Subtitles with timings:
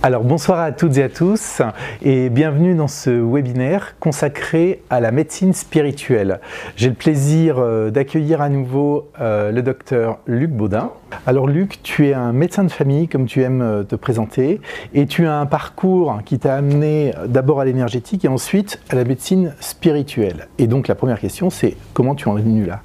[0.00, 1.60] Alors bonsoir à toutes et à tous
[2.02, 6.38] et bienvenue dans ce webinaire consacré à la médecine spirituelle.
[6.76, 10.92] J'ai le plaisir euh, d'accueillir à nouveau euh, le docteur Luc Baudin.
[11.26, 14.60] Alors Luc, tu es un médecin de famille comme tu aimes euh, te présenter
[14.94, 19.02] et tu as un parcours qui t'a amené d'abord à l'énergétique et ensuite à la
[19.02, 20.46] médecine spirituelle.
[20.58, 22.82] Et donc la première question c'est comment tu en es venu là?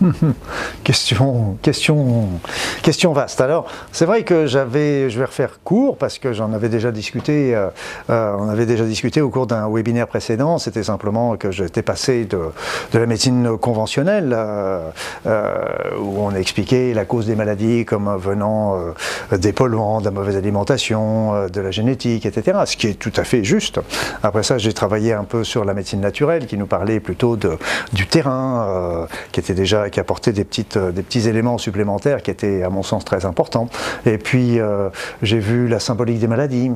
[0.84, 2.28] question, question,
[2.82, 3.40] question vaste.
[3.40, 7.54] Alors, c'est vrai que j'avais, je vais refaire court parce que j'en avais déjà discuté.
[7.54, 7.68] Euh,
[8.10, 10.58] euh, on avait déjà discuté au cours d'un webinaire précédent.
[10.58, 12.38] C'était simplement que j'étais passé de,
[12.92, 14.90] la médecine conventionnelle euh,
[15.98, 18.78] où on expliquait la cause des maladies comme venant
[19.32, 22.58] des polluants, de la mauvaise alimentation, de la génétique, etc.
[22.66, 23.80] Ce qui est tout à fait juste.
[24.22, 28.06] Après ça, j'ai travaillé un peu sur la médecine naturelle qui nous parlait plutôt du
[28.06, 32.70] terrain, qui était déjà qui apportait des, euh, des petits éléments supplémentaires qui étaient à
[32.70, 33.68] mon sens très importants.
[34.06, 34.88] Et puis euh,
[35.22, 36.70] j'ai vu la symbolique des maladies,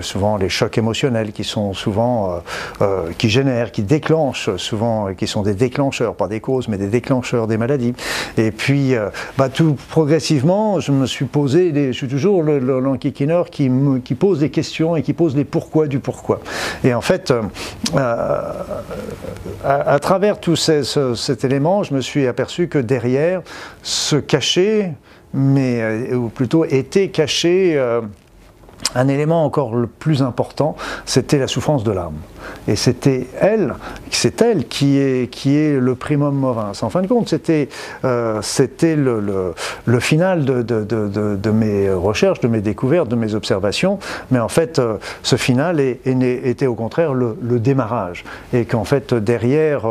[0.00, 2.40] souvent les chocs émotionnels qui sont souvent,
[2.80, 6.88] euh, qui génèrent, qui déclenchent souvent, qui sont des déclencheurs, pas des causes, mais des
[6.88, 7.94] déclencheurs des maladies.
[8.36, 8.94] Et puis
[9.36, 13.70] bah, tout progressivement, je me suis posé, je suis toujours l'enquiquineur qui,
[14.04, 16.40] qui pose des questions et qui pose les pourquoi du pourquoi.
[16.84, 17.32] Et en fait,
[19.64, 23.42] à, travers tout cet élément, je me suis aperçu que derrière
[23.82, 24.92] se cachait,
[25.34, 28.00] mais, euh, ou plutôt était caché euh,
[28.94, 32.16] un élément encore le plus important, c'était la souffrance de l'âme.
[32.68, 33.74] Et c'était elle,
[34.10, 36.82] c'est elle qui est, qui est le primum movens.
[36.82, 37.68] En fin de compte, c'était
[38.04, 38.40] euh,
[39.86, 43.98] le, final de, de, de, mes recherches, de mes découvertes, de mes observations.
[44.30, 48.24] Mais en fait, euh, ce final était au contraire le, démarrage.
[48.52, 49.86] Et qu'en fait, derrière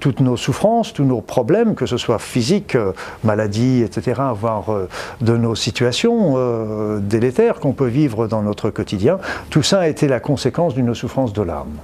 [0.00, 2.76] toutes nos souffrances, tous nos problèmes, que ce soit physiques,
[3.24, 4.66] maladies, etc., voire
[5.20, 9.18] de nos situations délétères qu'on peut vivre dans notre quotidien,
[9.50, 11.76] tout ça a été la conséquence d'une souffrance de l'âme.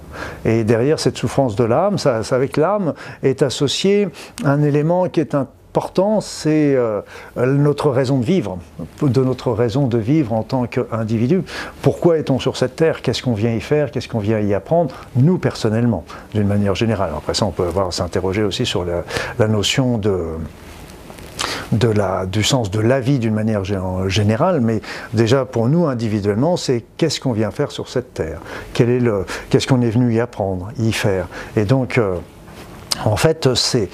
[0.45, 4.09] Et derrière cette souffrance de l'âme, ça, avec l'âme est associé
[4.45, 5.35] un élément qui est
[5.73, 7.01] important, c'est euh,
[7.39, 8.59] notre raison de vivre,
[9.01, 11.43] de notre raison de vivre en tant qu'individu.
[11.81, 13.01] Pourquoi est-on sur cette terre?
[13.01, 13.91] Qu'est-ce qu'on vient y faire?
[13.91, 14.95] Qu'est-ce qu'on vient y apprendre?
[15.17, 17.13] Nous, personnellement, d'une manière générale.
[17.17, 20.37] Après ça, on peut s'interroger aussi sur la notion de
[21.73, 23.63] de la, du sens de la vie d'une manière
[24.07, 24.81] générale, mais
[25.15, 28.41] déjà pour nous individuellement, c'est qu'est-ce qu'on vient faire sur cette terre?
[28.75, 31.29] Qu'est-ce qu'on est venu y apprendre, y faire?
[31.57, 32.17] Et donc, euh,
[33.05, 33.89] en fait, c'est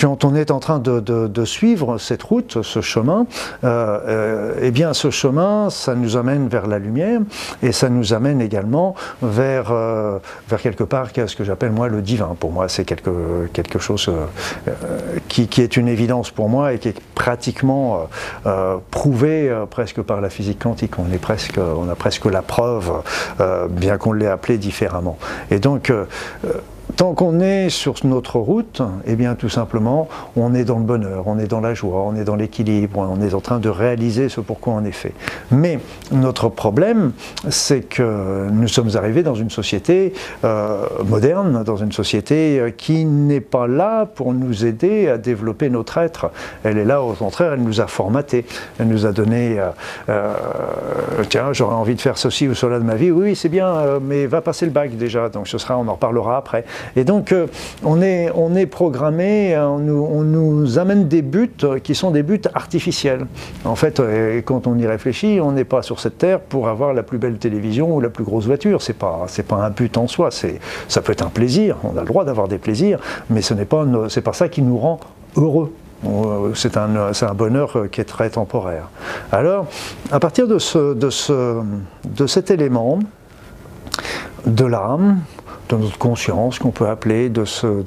[0.00, 3.26] quand on est en train de, suivre cette route, ce chemin,
[3.64, 7.20] euh, euh, eh bien, ce chemin, ça nous amène vers la lumière
[7.62, 10.18] et ça nous amène également vers, euh,
[10.48, 12.36] vers quelque part ce que j'appelle moi le divin.
[12.38, 14.10] Pour moi, c'est quelque, quelque chose
[15.28, 18.08] qui, est une évidence pour moi et qui est pratiquement
[18.90, 20.98] prouvé presque par la physique quantique.
[20.98, 22.92] On, est presque, on a presque la preuve,
[23.70, 25.18] bien qu'on l'ait appelé différemment.
[25.50, 25.92] Et donc,
[26.96, 31.24] Tant qu'on est sur notre route, eh bien tout simplement, on est dans le bonheur,
[31.26, 34.30] on est dans la joie, on est dans l'équilibre, on est en train de réaliser
[34.30, 35.12] ce pourquoi on est fait.
[35.50, 35.78] Mais
[36.10, 37.12] notre problème,
[37.50, 40.14] c'est que nous sommes arrivés dans une société
[40.44, 45.68] euh, moderne, dans une société euh, qui n'est pas là pour nous aider à développer
[45.68, 46.30] notre être.
[46.64, 48.46] Elle est là, au contraire, elle nous a formaté,
[48.78, 49.60] elle nous a donné,
[50.08, 50.34] euh,
[51.28, 54.24] tiens, j'aurais envie de faire ceci ou cela de ma vie, oui, c'est bien, mais
[54.24, 56.64] va passer le bac déjà, donc ce sera, on en reparlera après.
[56.94, 57.46] Et donc, euh,
[57.82, 59.78] on, est, on est programmé, euh, on
[60.22, 61.50] nous, amène des buts
[61.82, 63.26] qui sont des buts artificiels.
[63.64, 66.94] En fait, euh, quand on y réfléchit, on n'est pas sur cette terre pour avoir
[66.94, 68.82] la plus belle télévision ou la plus grosse voiture.
[68.82, 70.30] C'est pas, pas un but en soi.
[70.30, 71.76] Ça peut être un plaisir.
[71.82, 73.84] On a le droit d'avoir des plaisirs, mais ce n'est pas,
[74.24, 75.00] pas ça qui nous rend
[75.36, 75.72] heureux.
[76.54, 78.90] C'est un, un, bonheur qui est très temporaire.
[79.32, 79.66] Alors,
[80.12, 81.62] à partir de, ce, de, ce,
[82.04, 83.00] de cet élément,
[84.46, 85.20] de l'âme,
[85.68, 87.82] de notre conscience, qu'on peut appeler de ce,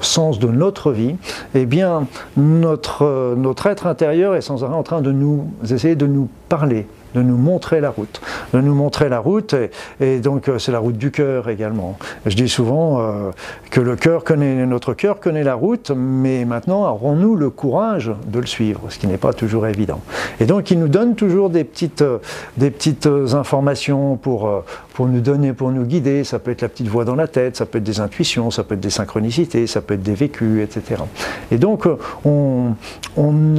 [0.00, 1.16] sens de notre vie,
[1.54, 2.06] eh bien,
[2.36, 6.86] notre, notre être intérieur est sans arrêt en train de nous essayer de nous parler,
[7.14, 8.20] de nous montrer la route,
[8.54, 9.54] de nous montrer la route,
[10.00, 11.98] et, donc euh, c'est la route du cœur également.
[12.26, 13.30] Je dis souvent euh,
[13.70, 18.38] que le cœur connaît, notre cœur connaît la route, mais maintenant aurons-nous le courage de
[18.38, 20.00] le suivre, ce qui n'est pas toujours évident.
[20.40, 22.18] Et donc il nous donne toujours des petites, euh,
[22.56, 24.64] des petites informations pour,
[24.94, 26.24] pour nous donner, pour nous guider.
[26.24, 28.64] Ça peut être la petite voix dans la tête, ça peut être des intuitions, ça
[28.64, 31.02] peut être des synchronicités, ça peut être des vécus, etc.
[31.50, 31.86] Et donc
[32.24, 32.74] on,
[33.16, 33.54] on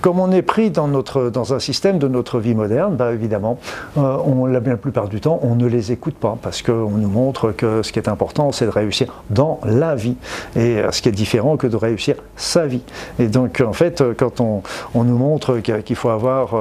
[0.00, 3.58] comme on est pris dans, notre, dans un système de notre vie moderne, bah, évidemment,
[3.98, 7.08] euh, on, la, la plupart du temps, on ne les écoute pas parce qu'on nous
[7.08, 10.16] montre que ce qui est important, c'est de réussir dans la vie.
[10.56, 12.82] Et ce qui est différent que de réussir sa vie.
[13.18, 14.62] Et donc, en fait, quand on,
[14.94, 16.54] on nous montre qu'il faut avoir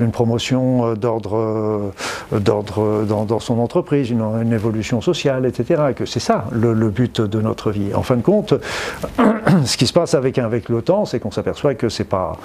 [0.00, 1.92] une promotion d'ordre
[2.30, 2.62] dans,
[3.24, 7.94] dans, son entreprise, une, évolution sociale, etc., que c'est ça le, but de notre vie.
[7.94, 8.54] En fin de compte,
[9.64, 12.36] ce qui se passe avec, avec le temps, c'est qu'on s'aperçoit que c'est pas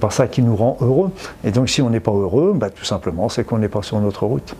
[0.00, 1.10] pas ça qui nous rend heureux.
[1.44, 4.00] Et donc si on n'est pas heureux, bah, tout simplement c'est qu'on n'est pas sur
[4.00, 4.54] notre route.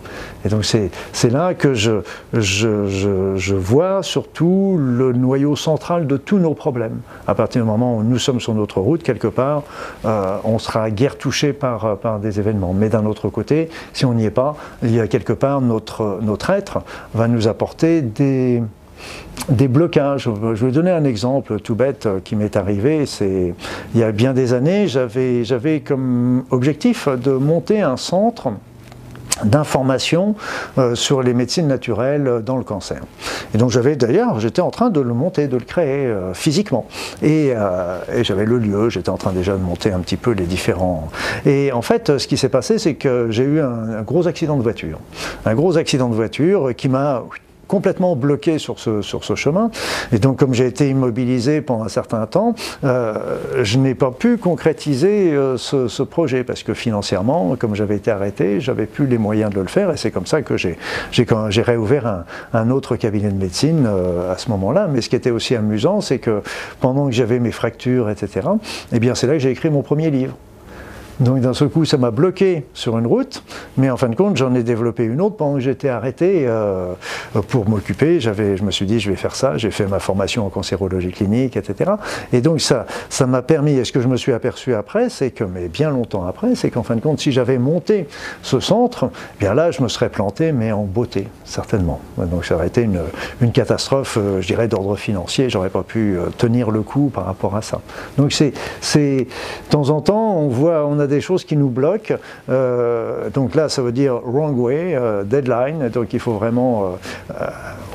[0.45, 7.01] Et donc c'est là que je, vois surtout le noyau central de tous nos problèmes.
[7.27, 9.62] À partir du moment où nous sommes sur notre route, quelque part,
[10.05, 12.75] euh, on sera guère touché par, par des événements.
[12.75, 16.19] Mais d'un autre côté, si on n'y est pas, il y a quelque part notre,
[16.23, 16.83] notre être
[17.15, 18.62] va nous apporter des
[19.49, 20.29] des blocages.
[20.55, 23.06] Je vais donner un exemple tout bête qui m'est arrivé.
[23.06, 23.55] C'est
[23.95, 28.53] il y a bien des années, j'avais comme objectif de monter un centre
[29.43, 30.37] d'information
[30.79, 33.01] euh, sur les médecines naturelles dans le cancer.
[33.55, 36.87] Et donc j'avais d'ailleurs, j'étais en train de le monter, de le créer euh, physiquement.
[37.23, 40.45] Et, euh, j'avais le lieu, j'étais en train déjà de monter un petit peu les
[40.45, 41.09] différents...
[41.47, 44.62] Et en fait, ce qui s'est passé, c'est que j'ai eu un, gros accident de
[44.62, 44.99] voiture.
[45.45, 47.25] Un gros accident de voiture qui m'a
[47.66, 49.70] complètement bloqué sur ce, sur ce chemin.
[50.12, 53.14] Et donc, comme j'ai été immobilisé pendant un certain temps, euh,
[53.62, 58.61] je n'ai pas pu concrétiser euh, ce, projet parce que financièrement, comme j'avais été arrêté,
[58.61, 59.90] j'avais plus les moyens de le faire.
[59.90, 60.76] Et c'est comme ça que j'ai
[61.62, 64.88] réouvert un, un, autre cabinet de médecine euh, à ce moment-là.
[64.90, 66.43] Mais ce qui était aussi amusant, c'est que
[66.81, 68.49] pendant que j'avais mes fractures, etc.,
[68.93, 70.37] eh bien, c'est là que j'ai écrit mon premier livre.
[71.20, 73.43] Donc d'un seul coup, ça m'a bloqué sur une route,
[73.76, 76.93] mais en fin de compte, j'en ai développé une autre pendant que j'étais arrêté euh,
[77.49, 78.20] pour m'occuper.
[78.20, 79.56] J'avais, je me suis dit, je vais faire ça.
[79.56, 81.93] J'ai fait ma formation en cancérologie clinique, etc.
[82.32, 83.72] Et donc ça, ça m'a permis.
[83.72, 86.70] Et ce que je me suis aperçu après, c'est que, mais bien longtemps après, c'est
[86.70, 88.08] qu'en fin de compte, si j'avais monté
[88.43, 92.00] ce centre, eh bien là, je me serais planté, mais en beauté, certainement.
[92.19, 93.00] Donc ça aurait été une,
[93.40, 95.49] une catastrophe, euh, je dirais, d'ordre financier.
[95.49, 97.81] J'aurais pas pu euh, tenir le coup par rapport à ça.
[98.19, 101.69] Donc c'est, c'est, de temps en temps, on voit, on a des choses qui nous
[101.69, 102.17] bloquent.
[102.49, 105.89] Euh, donc là, ça veut dire wrong way, euh, deadline.
[105.89, 106.97] Donc il faut vraiment.
[107.31, 107.45] Euh,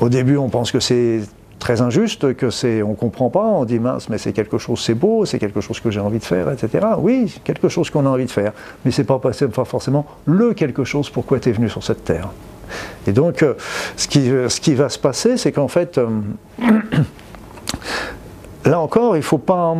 [0.00, 1.20] au début, on pense que c'est
[1.58, 4.94] très injuste, que c'est, on comprend pas, on dit mince, mais c'est quelque chose, c'est
[4.94, 6.86] beau, c'est quelque chose que j'ai envie de faire, etc.
[6.98, 8.52] Oui, quelque chose qu'on a envie de faire,
[8.84, 12.30] mais c'est pas, pas forcément le quelque chose pourquoi tu es venu sur cette terre.
[13.06, 13.44] Et donc,
[13.96, 16.00] ce qui, ce qui va se passer, c'est qu'en fait,
[18.64, 19.76] là encore, il faut pas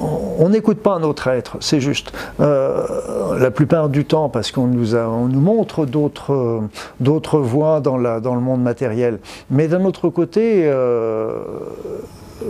[0.00, 2.12] on n'écoute pas notre être, c'est juste.
[2.40, 8.40] Euh, la plupart du temps, parce qu'on nous, on nous montre d'autres, voies dans le
[8.40, 9.18] monde matériel.
[9.50, 11.40] Mais d'un autre côté, euh,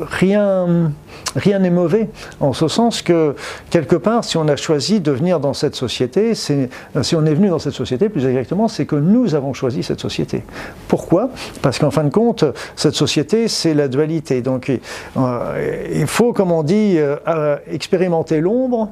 [0.01, 0.93] rien
[1.37, 2.09] rien n'est mauvais,
[2.41, 3.35] en ce sens que,
[3.71, 6.69] quelque part, si on a choisi de venir dans cette société, si
[7.15, 10.43] on est venu dans cette société, plus exactement, c'est que nous avons choisi cette société.
[10.89, 11.31] Pourquoi?
[11.63, 12.45] Parce qu'en fin de compte,
[12.77, 14.43] cette société, c'est la dualité.
[14.43, 18.91] Donc, euh, il faut, comme on dit, euh, expérimenter l'ombre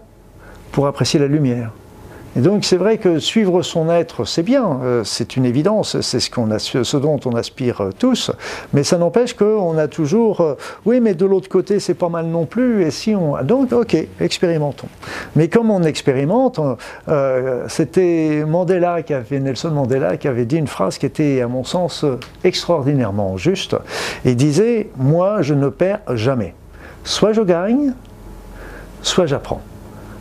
[0.73, 1.71] pour apprécier la lumière.
[2.39, 6.21] Et donc c'est vrai que suivre son être, c'est bien, euh, c'est une évidence, c'est
[6.21, 8.31] ce, ce dont on aspire euh, tous,
[8.73, 10.55] mais ça n'empêche qu'on a toujours, euh,
[10.87, 13.43] oui mais de l'autre côté c'est pas mal non plus, et si on...
[13.43, 14.87] Donc ok, expérimentons.
[15.35, 16.61] Mais comme on expérimente,
[17.67, 21.65] c'était Mandela qui avait, Nelson Mandela qui avait dit une phrase qui était à mon
[21.65, 22.05] sens
[22.45, 23.75] extraordinairement juste,
[24.25, 26.55] et disait, moi je ne perds jamais.
[27.03, 27.95] Soit je gagne,
[29.03, 29.61] soit j'apprends.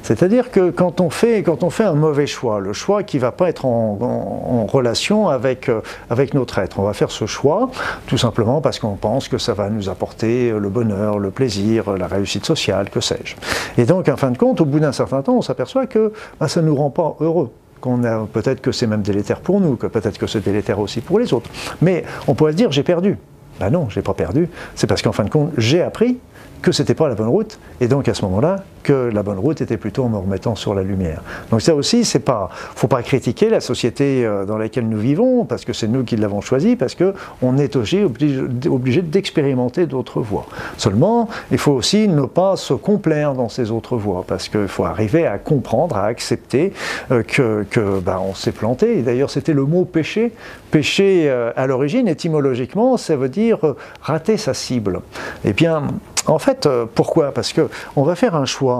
[0.08, 3.24] C'est-à-dire que quand on, fait, quand on fait un mauvais choix, le choix qui ne
[3.24, 7.70] va pas être en, relation avec, euh, avec notre être, on va faire ce choix
[8.06, 12.08] tout simplement parce qu'on pense que ça va nous apporter le bonheur, le plaisir, la
[12.08, 13.36] réussite sociale, que sais-je.
[13.82, 16.48] Et donc, en fin de compte, au bout d'un certain temps, on s'aperçoit que bah,
[16.48, 19.76] ça ne nous rend pas heureux qu'on a peut-être que c'est même délétère pour nous,
[19.76, 21.50] que peut-être que c'est délétère aussi pour les autres.
[21.82, 23.18] Mais on pourrait se dire j'ai perdu.
[23.60, 24.48] Ben non, j'ai pas perdu.
[24.74, 26.18] C'est parce qu'en fin de compte, j'ai appris
[26.62, 29.60] que c'était pas la bonne route, et donc à ce moment-là, que la bonne route
[29.60, 31.22] était plutôt en me remettant sur la lumière.
[31.52, 35.44] Donc ça aussi, c'est pas, faut pas critiquer la société euh, dans laquelle nous vivons,
[35.44, 39.88] parce que c'est nous qui l'avons choisi, parce que on est aussi obligé, obligé d'expérimenter
[39.88, 40.46] d'autres voies.
[40.78, 44.86] Seulement, il faut aussi ne pas se complaire dans ces autres voies, parce qu'il faut
[44.86, 46.72] arriver à comprendre, à accepter
[47.12, 49.00] euh, que, que bah, on s'est planté.
[49.00, 50.32] Et d'ailleurs, c'était le mot péché.
[50.72, 53.60] Péché euh, à l'origine, étymologiquement, ça veut dire
[54.02, 55.02] rater sa cible.
[55.44, 55.84] Eh bien,
[56.26, 57.32] en fait, pourquoi?
[57.32, 58.77] Parce qu'on va faire un choix.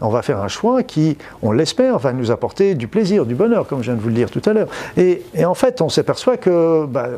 [0.00, 3.66] On va faire un choix qui, on l'espère, va nous apporter du plaisir, du bonheur,
[3.66, 4.68] comme je viens de vous le dire tout à l'heure.
[4.96, 7.08] Et, en fait, on s'aperçoit que bah,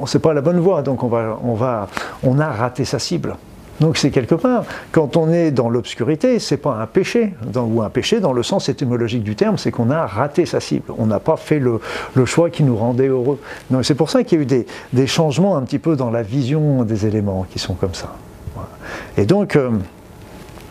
[0.00, 1.88] on, c'est pas la bonne voie, donc on, va,
[2.22, 3.36] on a raté sa cible.
[3.80, 7.88] Donc c'est quelque part, quand on est dans l'obscurité, c'est pas un péché, ou un
[7.88, 11.18] péché dans le sens étymologique du terme, c'est qu'on a raté sa cible, on n'a
[11.18, 11.80] pas fait le,
[12.26, 13.40] choix qui nous rendait heureux.
[13.70, 16.22] Donc c'est pour ça qu'il y a eu des, changements un petit peu dans la
[16.22, 18.14] vision des éléments qui sont comme ça.
[19.16, 19.70] Et donc, euh,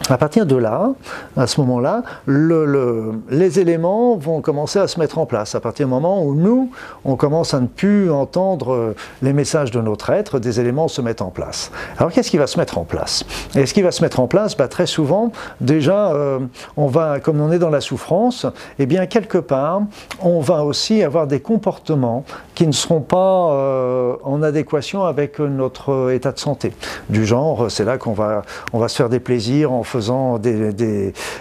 [0.09, 0.91] à partir de là,
[1.37, 5.55] à ce moment-là, les éléments vont commencer à se mettre en place.
[5.55, 6.71] À partir du moment où nous,
[7.05, 11.21] on commence à ne plus entendre les messages de notre être, des éléments se mettent
[11.21, 11.71] en place.
[11.97, 13.23] Alors qu'est-ce qui va se mettre en place?
[13.55, 16.39] Et ce qui va se mettre en place, bah, très souvent, déjà, euh,
[16.75, 18.45] on va, comme on est dans la souffrance,
[18.79, 19.81] eh bien quelque part,
[20.21, 22.23] on va aussi avoir des comportements
[22.55, 26.73] qui ne seront pas euh, en adéquation avec notre état de santé.
[27.09, 28.41] Du genre, c'est là qu'on va,
[28.73, 29.98] on va se faire des plaisirs en faisant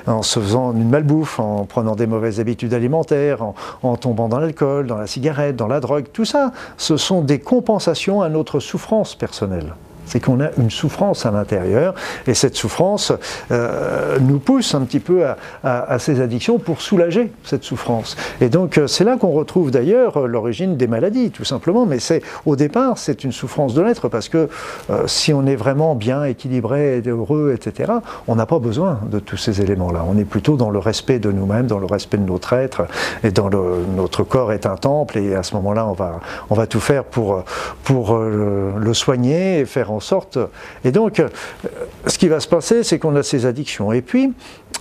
[0.07, 3.45] en se faisant une malbouffe, en prenant des mauvaises habitudes alimentaires,
[3.83, 7.39] en, tombant dans l'alcool, dans la cigarette, dans la drogue, tout ça, ce sont des
[7.39, 9.75] compensations à notre souffrance personnelle
[10.09, 11.95] c'est qu'on a une souffrance à l'intérieur,
[12.27, 13.13] et cette souffrance
[13.51, 15.25] euh, nous pousse un petit peu
[15.65, 18.17] à, ces addictions pour soulager cette souffrance.
[18.41, 22.23] Et donc euh, c'est là qu'on retrouve d'ailleurs l'origine des maladies, tout simplement, mais c'est
[22.47, 24.49] au départ c'est une souffrance de l'être, parce que
[24.91, 27.93] euh, si on est vraiment bien équilibré, heureux, etc.,
[28.27, 30.05] on n'a pas besoin de tous ces éléments-là.
[30.09, 32.87] On est plutôt dans le respect de nous-mêmes, dans le respect de notre être,
[33.23, 33.51] et dans
[33.97, 37.05] notre corps est un temple, et à ce moment-là on va, on va tout faire
[37.05, 37.45] pour,
[37.85, 40.39] pour le, le soigner et faire en sorte.
[40.85, 41.29] Et donc, euh,
[42.07, 43.93] ce qui va se passer, c'est qu'on a ces addictions.
[43.93, 44.33] Et puis,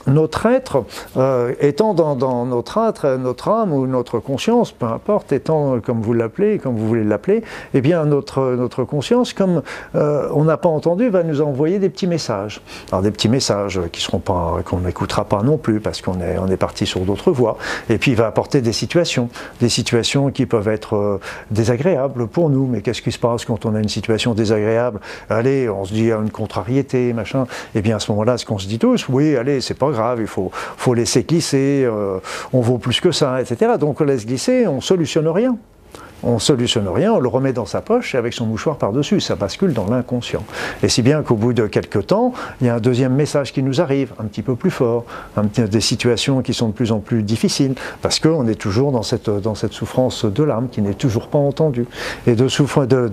[0.07, 0.85] notre être,
[1.17, 6.13] euh, étant dans, notre être, notre âme ou notre conscience, peu importe, étant comme vous
[6.13, 9.61] l'appelez, comme vous voulez l'appeler, eh bien notre, notre conscience, comme
[9.95, 12.61] euh, on n'a pas entendu, va nous envoyer des petits messages.
[12.91, 16.37] Alors des petits messages qui seront pas, qu'on n'écoutera pas non plus parce qu'on est,
[16.37, 17.57] on est parti sur d'autres voies.
[17.89, 21.19] Et puis il va apporter des situations, des situations qui peuvent être euh,
[21.51, 22.67] désagréables pour nous.
[22.67, 24.99] Mais qu'est-ce qui se passe quand on a une situation désagréable?
[25.29, 27.45] Allez, on se dit une contrariété, machin.
[27.75, 29.96] Eh bien à ce moment-là, ce qu'on se dit tous, oui, allez, c'est pas grave,
[30.19, 30.51] il faut,
[30.93, 32.19] laisser glisser, euh,
[32.53, 33.73] on vaut plus que ça, etc.
[33.79, 35.57] Donc on laisse glisser, on solutionne rien.
[36.23, 39.35] On solutionne rien, on le remet dans sa poche et avec son mouchoir par-dessus, ça
[39.35, 40.43] bascule dans l'inconscient.
[40.81, 43.61] Et si bien qu'au bout de quelques temps, il y a un deuxième message qui
[43.61, 45.05] nous arrive, un petit peu plus fort,
[45.55, 49.29] des situations qui sont de plus en plus difficiles, parce qu'on est toujours dans cette,
[49.71, 51.85] souffrance de l'âme qui n'est toujours pas entendue.
[52.25, 52.47] Et de,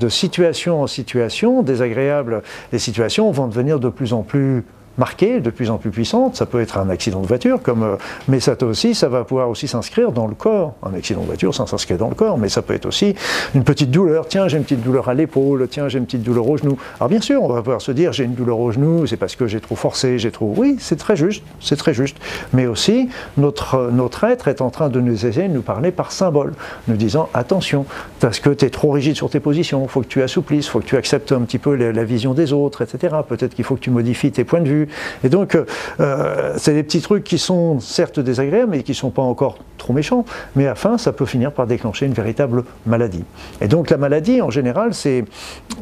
[0.08, 4.64] situation en situation, désagréables, les situations vont devenir de plus en plus
[4.98, 6.36] marquée, de plus en plus puissante.
[6.36, 7.96] Ça peut être un accident de voiture, comme, euh,
[8.28, 10.74] mais ça aussi, ça va pouvoir aussi s'inscrire dans le corps.
[10.82, 13.14] Un accident de voiture, ça s'inscrit dans le corps, mais ça peut être aussi
[13.54, 14.26] une petite douleur.
[14.28, 15.66] Tiens, j'ai une petite douleur à l'épaule.
[15.68, 16.78] Tiens, j'ai une petite douleur au genou.
[16.98, 19.36] Alors bien sûr, on va pouvoir se dire, j'ai une douleur au genou, c'est parce
[19.36, 20.52] que j'ai trop forcé, j'ai trop.
[20.56, 22.16] Oui, c'est très juste, c'est très juste.
[22.52, 26.12] Mais aussi, notre, notre être est en train de nous essayer de nous parler par
[26.12, 26.52] symbole,
[26.88, 27.86] nous disant attention,
[28.20, 30.86] parce que tu es trop rigide sur tes positions, faut que tu assouplisses, faut que
[30.86, 33.16] tu acceptes un petit peu la vision des autres, etc.
[33.28, 34.83] Peut-être qu'il faut que tu modifies tes points de vue
[35.22, 35.56] et donc,
[36.00, 39.58] euh, c'est des petits trucs qui sont certes désagréables, mais qui ne sont pas encore
[39.78, 40.24] trop méchants.
[40.56, 43.24] Mais à la fin, ça peut finir par déclencher une véritable maladie.
[43.60, 45.24] Et donc, la maladie, en général, c'est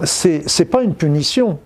[0.05, 1.59] c'est pas une punition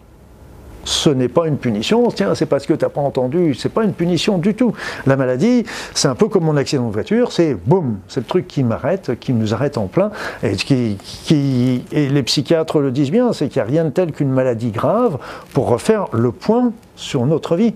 [0.86, 3.84] ce n'est pas une punition, tiens, c'est parce que tu n'as pas entendu, c'est pas
[3.84, 4.72] une punition du tout.
[5.04, 5.64] La maladie,
[5.94, 9.18] c'est un peu comme mon accident de voiture, c'est boum, c'est le truc qui m'arrête,
[9.18, 10.12] qui nous arrête en plein,
[10.42, 13.90] et, qui, qui, et les psychiatres le disent bien, c'est qu'il n'y a rien de
[13.90, 15.18] tel qu'une maladie grave
[15.52, 17.74] pour refaire le point sur notre vie.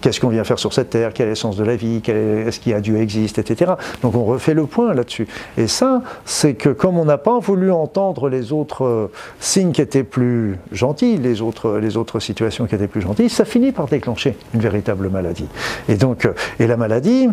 [0.00, 1.12] Qu'est-ce qu'on vient faire sur cette terre?
[1.14, 2.02] Quel est le sens de la vie?
[2.06, 3.38] Est-ce qu'il y a Dieu existe?
[3.38, 3.72] Etc.
[4.02, 5.26] Donc on refait le point là-dessus.
[5.56, 9.10] Et ça, c'est que comme on n'a pas voulu entendre les autres euh,
[9.40, 13.44] signes qui étaient plus gentils, les autres, les autres situations qui étaient plus gentilles, ça
[13.44, 15.48] finit par déclencher une véritable maladie.
[15.88, 17.28] Et donc, euh, et la maladie,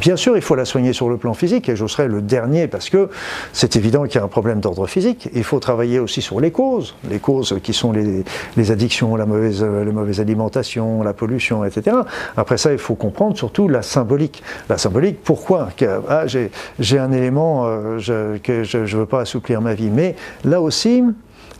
[0.00, 2.68] Bien sûr, il faut la soigner sur le plan physique, et je serai le dernier
[2.68, 3.08] parce que
[3.54, 5.30] c'est évident qu'il y a un problème d'ordre physique.
[5.34, 9.62] Il faut travailler aussi sur les causes, les causes qui sont les, addictions, la mauvaise,
[9.62, 11.96] la mauvaise alimentation, la pollution, etc.
[12.36, 14.42] Après ça, il faut comprendre surtout la symbolique.
[14.68, 15.70] La symbolique, pourquoi?
[16.08, 20.60] Ah, J'ai un élément euh, que je ne veux pas assouplir ma vie, mais là
[20.60, 21.02] aussi,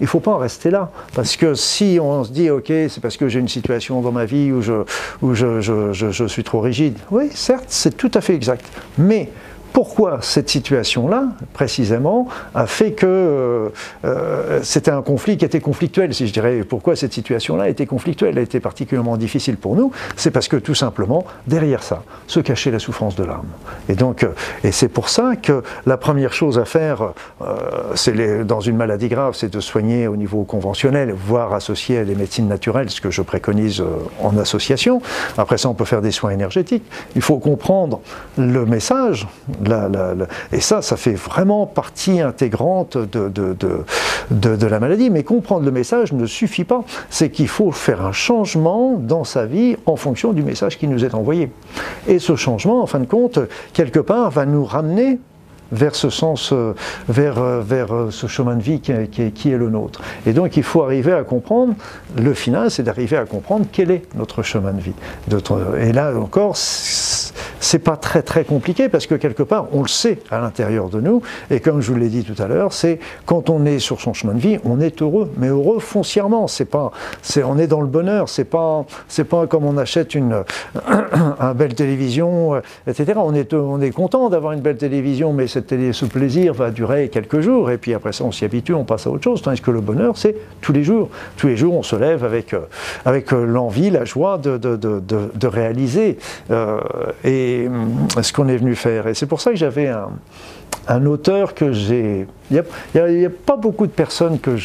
[0.00, 0.90] il ne faut pas en rester là.
[1.14, 4.24] Parce que si on se dit, OK, c'est parce que j'ai une situation dans ma
[4.24, 4.84] vie où je,
[5.22, 8.64] où je, je, je suis trop rigide, oui, certes, c'est tout à fait exact.
[8.96, 9.30] Mais
[9.72, 13.68] pourquoi cette situation-là, précisément, a fait que euh,
[14.04, 16.64] euh, c'était un conflit qui était conflictuel, si je dirais?
[16.68, 20.56] Pourquoi cette situation-là était conflictuelle, elle a été particulièrement difficile pour nous C'est parce que
[20.56, 23.46] tout simplement, derrière ça, se cachait la souffrance de l'âme.
[23.88, 24.28] Et donc, euh,
[24.64, 27.12] et c'est pour ça que la première chose à faire,
[27.94, 32.14] c'est dans une maladie grave, c'est de soigner au niveau conventionnel, voire associé à des
[32.14, 33.82] médecines naturelles, ce que je préconise
[34.20, 35.00] en association.
[35.36, 36.84] Après ça, on peut faire des soins énergétiques.
[37.16, 38.00] Il faut comprendre
[38.36, 39.26] le message
[40.52, 45.10] et ça, ça fait vraiment partie intégrante de, la maladie.
[45.10, 46.84] Mais comprendre le message ne suffit pas.
[47.10, 51.04] C'est qu'il faut faire un changement dans sa vie en fonction du message qui nous
[51.04, 51.50] est envoyé.
[52.06, 53.38] Et ce changement, en fin de compte,
[53.72, 55.18] quelque part, va nous ramener
[55.72, 56.74] vers ce sens, euh,
[57.08, 60.00] vers, euh, vers euh, ce chemin de vie qui est, qui, est, le nôtre.
[60.26, 61.74] Et donc il faut arriver à comprendre,
[62.16, 64.94] le final c'est d'arriver à comprendre quel est notre chemin de vie.
[65.80, 70.20] Et là encore, c'est pas très très compliqué parce que quelque part on le sait
[70.30, 73.50] à l'intérieur de nous et comme je vous l'ai dit tout à l'heure, c'est quand
[73.50, 76.46] on est sur son chemin de vie, on est heureux, mais heureux foncièrement.
[76.46, 78.28] C'est pas, c'est on est dans le bonheur.
[78.28, 80.44] C'est pas, c'est pas comme on achète une,
[81.40, 83.14] un belle télévision, etc.
[83.16, 85.46] On est, on est content d'avoir une belle télévision, mais
[85.92, 89.06] ce plaisir va durer quelques jours, et puis après ça, on s'y habitue, on passe
[89.06, 89.42] à autre chose.
[89.42, 91.08] Tandis que le bonheur, c'est tous les jours.
[91.36, 92.60] Tous les jours, on se lève avec, euh,
[93.04, 96.18] avec euh, l'envie, la joie de, de, de, réaliser
[96.50, 96.80] euh,
[97.24, 99.06] et hum, ce qu'on est venu faire.
[99.06, 100.10] Et c'est pour ça que j'avais un,
[100.88, 102.62] un auteur que j'ai il
[102.94, 104.56] n'y a, pas beaucoup de personnes que,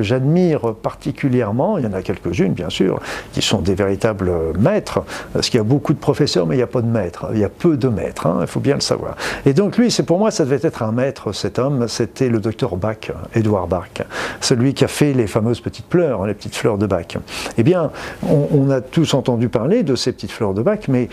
[0.00, 3.00] j'admire particulièrement, il y en a quelques-unes bien sûr,
[3.32, 5.00] qui sont des véritables maîtres,
[5.32, 7.38] parce qu'il y a beaucoup de professeurs, mais il n'y a pas de maîtres, il
[7.38, 9.16] y a peu de maîtres, hein, il faut bien le savoir.
[9.46, 12.40] Et donc lui, c'est pour moi, ça devait être un maître, cet homme, c'était le
[12.40, 14.02] docteur Bach, Edouard Bach,
[14.40, 17.16] celui qui a fait les fameuses petites fleurs, les petites fleurs de Bach.
[17.56, 17.90] Eh bien,
[18.28, 21.08] on, a tous entendu parler de ces petites fleurs de Bach, mais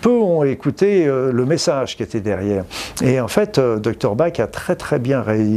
[0.00, 2.64] peu ont écouté euh, le message qui était derrière.
[3.02, 5.47] Et en fait, euh, docteur Bach a très très bien réussi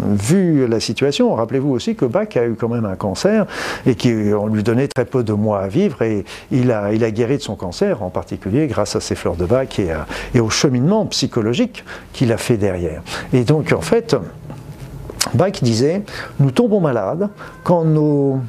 [0.00, 3.46] vu la situation, rappelez-vous aussi que Bach a eu quand même un cancer
[3.86, 7.42] et qu'on lui donnait très peu de mois à vivre et il a, guéri de
[7.42, 12.32] son cancer, en particulier grâce à ses fleurs de Bach et, au cheminement psychologique qu'il
[12.32, 13.02] a fait derrière.
[13.32, 14.16] Et donc en fait,
[15.34, 16.02] Bach disait,
[16.40, 17.28] nous tombons malades
[17.64, 18.40] quand nos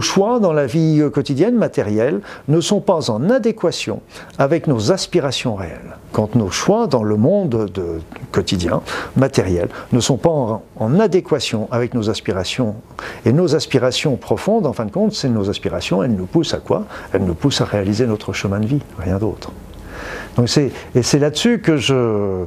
[0.00, 4.00] choix dans la vie quotidienne matérielle ne sont pas en adéquation
[4.38, 5.97] avec nos aspirations réelles.
[6.12, 8.00] Quand nos choix dans le monde de,
[8.32, 8.82] quotidien
[9.16, 12.76] matériel ne sont pas en, en, adéquation avec nos aspirations,
[13.24, 16.58] et nos aspirations profondes, en fin de compte, c'est nos aspirations, elles nous poussent à
[16.58, 16.84] quoi?
[17.12, 19.50] Elles nous poussent à réaliser notre chemin de vie, rien d'autre
[20.94, 22.46] et c'est là-dessus que je, euh,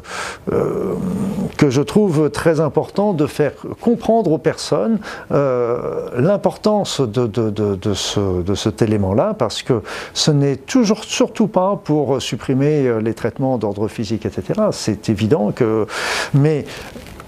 [1.57, 4.99] que je trouve très important de faire comprendre aux personnes
[5.31, 9.81] euh, l'importance de, de, de, ce, de cet élément-là, parce que
[10.13, 14.61] ce n'est toujours surtout pas pour supprimer les traitements d'ordre physique, etc.
[14.71, 15.85] C'est évident que...
[16.33, 16.65] Mais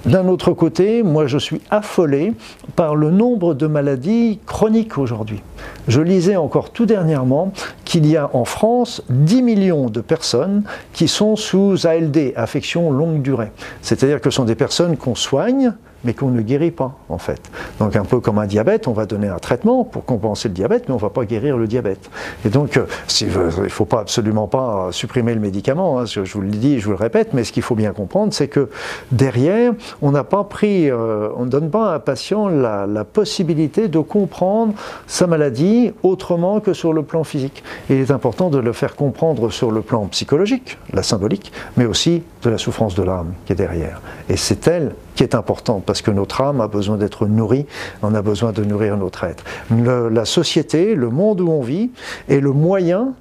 [0.06, 2.34] d'un autre côté, moi je suis affolé
[2.76, 5.42] par le nombre de maladies chroniques aujourd'hui.
[5.88, 7.54] Je lisais encore tout dernièrement
[7.86, 13.22] qu'il y a en France 10 millions de personnes qui sont sous ALD, affection longue
[13.22, 13.52] durée.
[13.82, 15.74] C'est-à-dire que ce sont des personnes qu'on soigne,
[16.04, 17.42] mais qu'on ne guérit pas, en fait.
[17.80, 20.86] Donc un peu comme un diabète, on va donner un traitement pour compenser le diabète,
[20.88, 22.10] mais on ne va pas guérir le diabète.
[22.46, 22.86] Et donc, euh,
[23.22, 26.92] il ne faut absolument pas supprimer le médicament, hein, je vous le dis, je vous
[26.92, 28.70] le répète, mais ce qu'il faut bien comprendre, c'est que
[29.12, 33.90] derrière, on n'a pas pris, euh, on ne donne pas à un patient la, possibilité
[33.90, 34.74] de comprendre
[35.08, 37.64] sa maladie autrement que sur le plan physique.
[37.90, 42.24] Il est important de le faire comprendre sur le plan psychologique, la symbolique, mais aussi
[42.44, 44.02] de la souffrance de l'âme qui est derrière.
[44.30, 47.66] Et c'est elle qui est importante, parce que notre âme a besoin d'être nourrie,
[48.02, 49.44] on a besoin de nourrir notre être.
[49.70, 51.92] la société, le monde où on vit,
[52.30, 53.14] est le moyen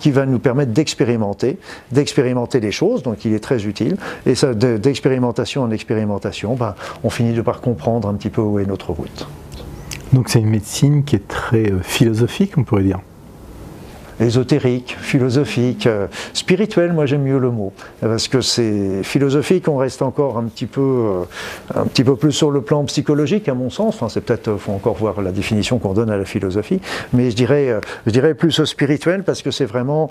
[0.00, 1.58] qui va nous permettre d'expérimenter,
[1.92, 3.96] d'expérimenter les choses, donc il est très utile.
[4.26, 4.32] Et
[4.78, 8.92] d'expérimentation en expérimentation, ben, on finit de par comprendre un petit peu où est notre
[8.92, 9.28] route.
[10.12, 13.00] Donc c'est une médecine qui est très euh, philosophique, on pourrait dire
[14.20, 20.02] ésotérique, philosophique, euh, spirituel, moi j'aime mieux le mot, parce que c'est philosophique, on reste
[20.02, 21.24] encore un petit peu, euh,
[21.74, 24.58] un petit peu plus sur le plan psychologique à mon sens, enfin, c'est peut-être, euh,
[24.58, 26.80] faut encore voir la définition qu'on donne à la philosophie,
[27.12, 30.10] mais je dirais, je dirais plus spirituel parce que c'est vraiment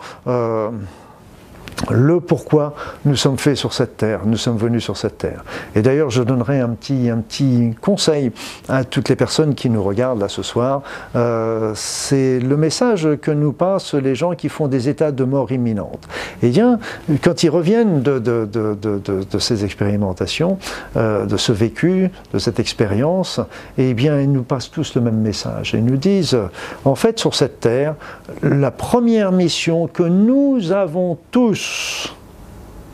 [1.90, 5.44] le pourquoi nous sommes faits sur cette terre, nous sommes venus sur cette terre.
[5.76, 8.32] Et d'ailleurs, je donnerai un petit, un petit conseil
[8.68, 10.82] à toutes les personnes qui nous regardent là ce soir.
[11.16, 15.52] Euh, c'est le message que nous passent les gens qui font des états de mort
[15.52, 16.08] imminente.
[16.44, 16.80] Eh bien,
[17.24, 20.58] quand ils reviennent de, de, de, de ces expérimentations,
[20.98, 23.40] euh, de ce vécu, de cette expérience,
[23.78, 25.74] eh bien, ils nous passent tous le même message.
[25.74, 26.38] Ils nous disent,
[26.86, 27.96] en fait, sur cette terre,
[28.42, 31.69] la première mission que nous avons tous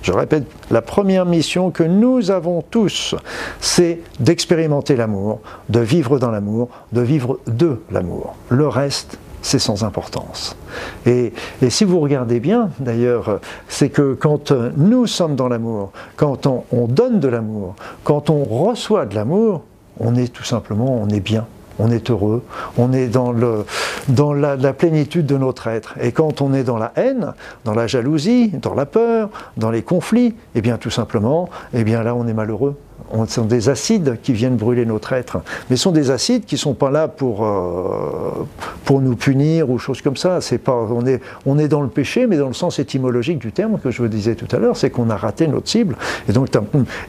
[0.06, 3.16] je répète, la première mission que nous avons tous,
[3.60, 8.36] c'est d'expérimenter l'amour, de vivre dans l'amour, de vivre de l'amour.
[8.50, 10.56] Le reste, c'est sans importance.
[11.08, 11.34] Et,
[11.70, 16.86] si vous regardez bien, d'ailleurs, c'est que quand nous sommes dans l'amour, quand on, on
[16.86, 19.64] donne de l'amour, quand on reçoit de l'amour,
[20.00, 21.48] on est tout simplement, on est bien
[21.80, 22.44] on est heureux,
[22.78, 23.66] on est dans, le,
[24.08, 25.96] dans la, la, plénitude de notre être.
[26.00, 27.34] Et quand on est dans la haine,
[27.64, 32.04] dans la jalousie, dans la peur, dans les conflits, eh bien tout simplement, eh bien
[32.04, 32.76] là on est malheureux
[33.28, 35.38] ce sont des acides qui viennent brûler notre être.
[35.70, 38.46] Mais ce sont des acides qui ne sont pas là pour, euh,
[38.84, 40.40] pour nous punir ou choses comme ça.
[40.64, 43.80] Pas, on, est, on est dans le péché, mais dans le sens étymologique du terme
[43.80, 45.96] que je vous disais tout à l'heure, c'est qu'on a raté notre cible.
[46.28, 46.50] Et donc,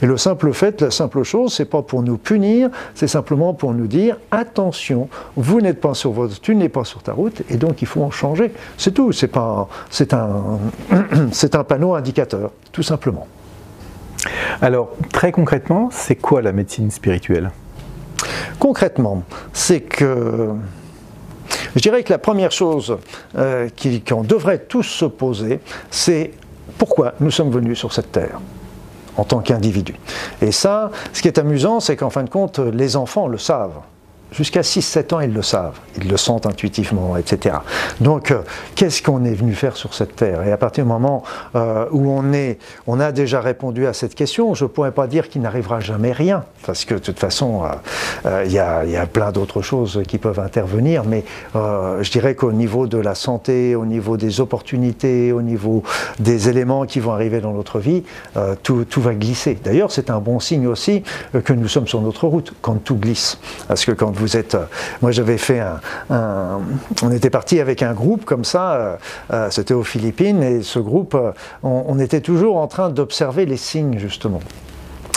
[0.02, 3.72] et le simple fait, la simple chose, c'est pas pour nous punir, c'est simplement pour
[3.72, 7.56] nous dire attention, vous n'êtes pas sur votre, tu n'es pas sur ta route, et
[7.56, 8.52] donc il faut en changer.
[8.76, 9.12] C'est tout.
[9.12, 9.68] C'est pas,
[10.12, 10.58] un,
[11.32, 13.26] c'est un panneau indicateur, tout simplement.
[14.60, 17.50] Alors, très concrètement, c'est quoi la médecine spirituelle?
[18.58, 20.50] Concrètement, c'est que
[21.74, 22.96] je dirais que la première chose
[23.36, 23.68] euh,
[24.08, 25.60] qu'on devrait tous se poser,
[25.90, 26.32] c'est
[26.78, 28.40] pourquoi nous sommes venus sur cette terre
[29.16, 29.96] en tant qu'individus.
[30.42, 33.80] Et ça, ce qui est amusant, c'est qu'en fin de compte, les enfants le savent.
[34.32, 37.56] Jusqu'à 6-7 ans, ils le savent, ils le sentent intuitivement, etc.
[38.00, 38.40] Donc, euh,
[38.74, 40.42] qu'est-ce qu'on est venu faire sur cette terre?
[40.42, 41.22] Et à partir du moment
[41.54, 42.58] euh, où on, est,
[42.88, 46.10] on a déjà répondu à cette question, je ne pourrais pas dire qu'il n'arrivera jamais
[46.10, 47.62] rien, parce que de toute façon,
[48.26, 52.86] euh, il y, a plein d'autres choses qui peuvent intervenir, mais je dirais qu'au niveau
[52.86, 55.82] de la santé, au niveau des opportunités, au niveau
[56.18, 58.02] des éléments qui vont arriver dans notre vie,
[58.62, 59.56] tout, tout va glisser.
[59.62, 61.02] D'ailleurs, c'est un bon signe aussi
[61.44, 63.38] que nous sommes sur notre route, quand tout glisse.
[63.68, 64.54] Parce que quand vous êtes.
[64.54, 64.64] Euh,
[65.02, 66.60] moi, j'avais fait un,
[67.02, 68.96] On était parti avec un groupe comme ça, euh,
[69.32, 71.16] euh, c'était aux Philippines, et ce groupe,
[71.62, 74.40] on, était toujours en train d'observer les signes, justement.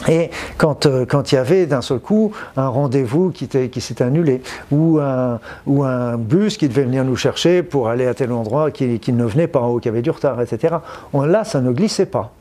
[0.07, 4.41] Et quand, quand il y avait d'un seul coup un rendez-vous qui, qui s'est annulé,
[4.71, 8.71] ou un, ou un bus qui devait venir nous chercher pour aller à tel endroit
[8.71, 10.75] qui, qui ne venait pas, ou qui avait du retard, etc.,
[11.13, 12.31] là, ça ne glissait pas.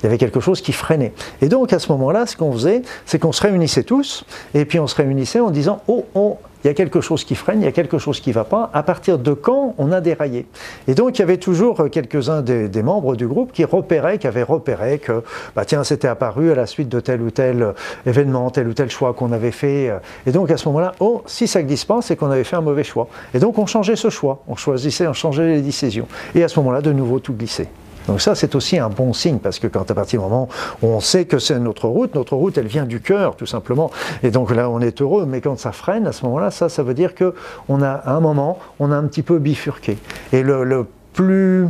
[0.00, 1.12] Il y avait quelque chose qui freinait.
[1.40, 4.78] Et donc à ce moment-là, ce qu'on faisait, c'est qu'on se réunissait tous, et puis
[4.78, 7.64] on se réunissait en disant Oh, oh, il y a quelque chose qui freine, il
[7.64, 8.70] y a quelque chose qui ne va pas.
[8.72, 10.46] À partir de quand on a déraillé?
[10.86, 14.42] Et donc il y avait toujours quelques-uns des, membres du groupe qui repéraient, qui avaient
[14.42, 15.22] repéré que,
[15.56, 17.74] bah tiens, c'était apparu à la suite de tel ou tel
[18.06, 19.92] événement, tel ou tel choix qu'on avait fait.
[20.26, 22.60] Et donc à ce moment-là, oh, si ça glisse pas, c'est qu'on avait fait un
[22.60, 23.08] mauvais choix.
[23.34, 26.06] Et donc on changeait ce choix, on choisissait, on changeait les décisions.
[26.34, 27.68] Et à ce moment-là, de nouveau, tout glissait.
[28.06, 30.48] Donc ça, c'est aussi un bon signe, parce que quand à partir du moment
[30.82, 33.90] où on sait que c'est notre route, notre route, elle vient du cœur, tout simplement.
[34.22, 36.82] Et donc là, on est heureux, mais quand ça freine, à ce moment-là, ça, ça
[36.82, 39.98] veut dire qu'on a, à un moment, on a un petit peu bifurqué.
[40.32, 41.68] Et le plus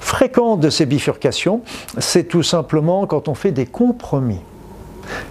[0.00, 1.62] fréquent de ces bifurcations,
[1.98, 4.40] c'est tout simplement quand on fait des compromis.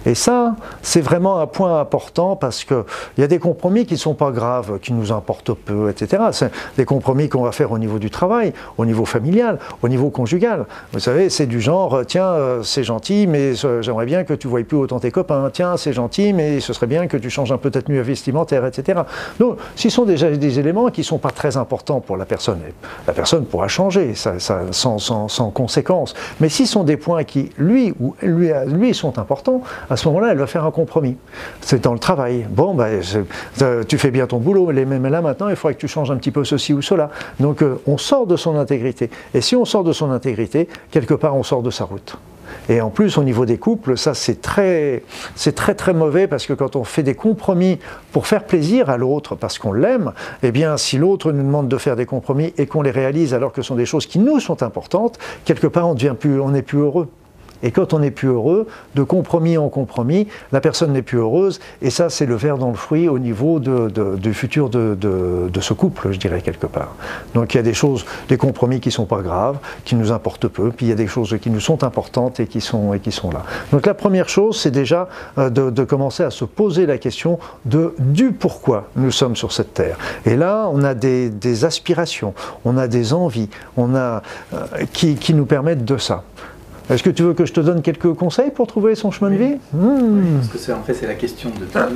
[0.04, 2.84] Et ça, c'est vraiment un point important parce qu'il
[3.18, 6.24] y a des compromis qui ne sont pas graves, qui nous importent peu, etc.
[6.32, 10.10] C'est des compromis qu'on va faire au niveau du travail, au niveau familial, au niveau
[10.10, 10.66] conjugal.
[10.92, 14.50] Vous savez, c'est du genre, tiens, euh, c'est gentil, mais j'aimerais bien que tu ne
[14.50, 15.50] voyes plus autant tes copains.
[15.52, 18.64] Tiens, c'est gentil, mais ce serait bien que tu changes un peu ta tenue vestimentaire,
[18.66, 19.00] etc.
[19.38, 22.60] Donc, ce sont déjà des éléments qui ne sont pas très importants pour la personne,
[23.06, 26.14] la personne pourra changer sans, sans, conséquence.
[26.40, 30.32] Mais s'ils sont des points qui, lui ou lui, lui sont importants, à ce moment-là,
[30.32, 31.16] elle va faire un compromis.
[31.60, 32.46] C'est dans le travail.
[32.50, 32.86] Bon, bah,
[33.62, 36.16] euh, tu fais bien ton boulot, mais là maintenant, il faudrait que tu changes un
[36.16, 37.10] petit peu ceci ou cela.
[37.40, 39.10] Donc, euh, on sort de son intégrité.
[39.34, 42.16] Et si on sort de son intégrité, quelque part, on sort de sa route.
[42.68, 45.02] Et en plus, au niveau des couples, ça c'est très,
[45.34, 47.78] c'est très très mauvais parce que quand on fait des compromis
[48.12, 51.76] pour faire plaisir à l'autre parce qu'on l'aime, eh bien, si l'autre nous demande de
[51.76, 54.40] faire des compromis et qu'on les réalise alors que ce sont des choses qui nous
[54.40, 57.08] sont importantes, quelque part on devient plus, on n'est plus heureux.
[57.62, 61.60] Et quand on n'est plus heureux, de compromis en compromis, la personne n'est plus heureuse.
[61.82, 66.12] Et ça, c'est le verre dans le fruit au niveau du futur de, ce couple,
[66.12, 66.94] je dirais, quelque part.
[67.34, 70.12] Donc il y a des choses, des compromis qui ne sont pas graves, qui nous
[70.12, 70.70] importent peu.
[70.70, 72.92] Puis il y a des choses qui nous sont importantes et qui sont,
[73.32, 73.44] là.
[73.72, 77.94] Donc la première chose, c'est déjà euh, de, commencer à se poser la question de,
[77.98, 79.96] du pourquoi nous sommes sur cette terre.
[80.24, 85.46] Et là, on a des, aspirations, on a des envies, on a, euh, qui nous
[85.46, 86.24] permettent de ça.
[86.88, 89.36] Est-ce que tu veux que je te donne quelques conseils pour trouver son chemin de
[89.36, 90.38] vie hmm.
[90.38, 91.88] Parce que en fait c'est la question de ça.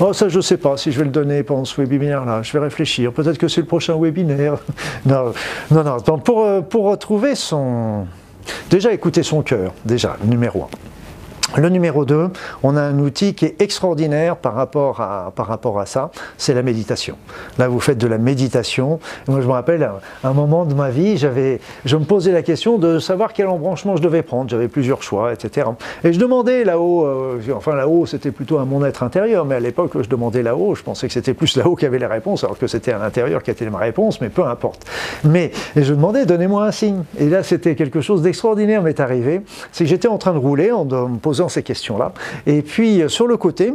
[0.00, 2.42] Oh ça je ne sais pas si je vais le donner pendant ce webinaire là.
[2.42, 3.12] Je vais réfléchir.
[3.12, 4.58] Peut-être que c'est le prochain webinaire.
[5.06, 5.32] non,
[5.70, 6.18] non, non.
[6.18, 8.06] pour, euh, pour retrouver son...
[8.70, 10.68] Déjà écouter son cœur, déjà, numéro un.
[11.54, 12.28] Le numéro 2,
[12.64, 16.52] on a un outil qui est extraordinaire par rapport à, par rapport à ça, c'est
[16.54, 17.16] la méditation.
[17.56, 18.98] Là, vous faites de la méditation.
[19.28, 19.88] Moi, je me rappelle,
[20.24, 23.96] un moment de ma vie, j'avais, je me posais la question de savoir quel embranchement
[23.96, 24.50] je devais prendre.
[24.50, 25.68] J'avais plusieurs choix, etc.
[26.02, 29.60] Et je demandais là-haut, euh, enfin là-haut, c'était plutôt à mon être intérieur, mais à
[29.60, 32.58] l'époque, je demandais là-haut, je pensais que c'était plus là-haut qui avait les réponses, alors
[32.58, 34.84] que c'était à l'intérieur qui était ma réponse, mais peu importe.
[35.22, 37.04] Mais je demandais, donnez-moi un signe.
[37.18, 39.42] Et là, c'était quelque chose d'extraordinaire m'est arrivé.
[39.70, 42.12] C'est que j'étais en train de rouler en me ces questions-là.
[42.46, 43.72] Et puis, euh, sur le côté,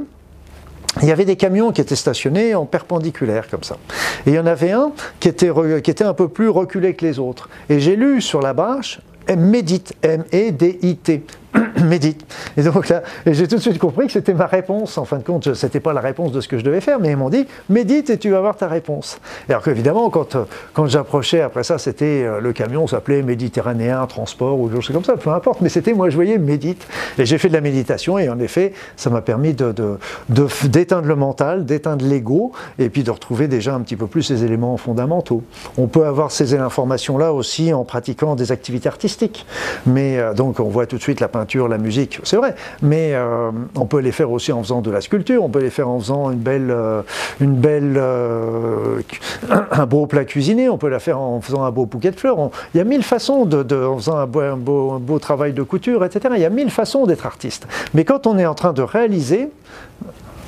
[1.01, 3.77] il y avait des camions qui étaient stationnés en perpendiculaire comme ça.
[4.25, 5.49] Et il y en avait un qui était,
[5.81, 7.49] qui était un peu plus reculé que les autres.
[7.69, 8.99] Et j'ai lu sur la bâche
[9.37, 11.23] Médite, M-E-D-I-T,
[11.83, 12.25] médite.
[12.57, 14.97] Et donc là, j'ai tout de suite compris que c'était ma réponse.
[14.97, 16.99] En fin de compte, ce n'était pas la réponse de ce que je devais faire,
[16.99, 19.19] mais ils m'ont dit médite et tu vas avoir ta réponse.
[19.49, 20.37] alors qu'évidemment, quand,
[20.73, 25.05] quand j'approchais après ça, c'était euh, le camion s'appelait Méditerranéen Transport ou quelque chose comme
[25.05, 26.87] ça, peu importe, mais c'était moi je voyais médite.
[27.17, 29.97] Et j'ai fait de la méditation et en effet, ça m'a permis d'éteindre
[30.29, 34.23] de, de, le mental, d'éteindre l'ego et puis de retrouver déjà un petit peu plus
[34.23, 35.43] ces éléments fondamentaux.
[35.77, 39.45] On peut avoir ces informations-là aussi en pratiquant des activités artistiques.
[39.85, 41.27] Mais euh, donc on voit tout de suite la
[41.67, 45.01] la musique, c'est vrai, mais euh, on peut les faire aussi en faisant de la
[45.01, 47.01] sculpture, on peut les faire en faisant une belle, euh,
[47.39, 49.01] une belle, euh,
[49.71, 52.37] un beau plat cuisiné, on peut la faire en faisant un beau bouquet de fleurs.
[52.73, 56.33] il y a mille façons de, en faisant un beau, travail de couture, etc.
[56.37, 57.67] Il y a mille façons d'être artiste.
[57.93, 59.49] Mais quand on est en train de réaliser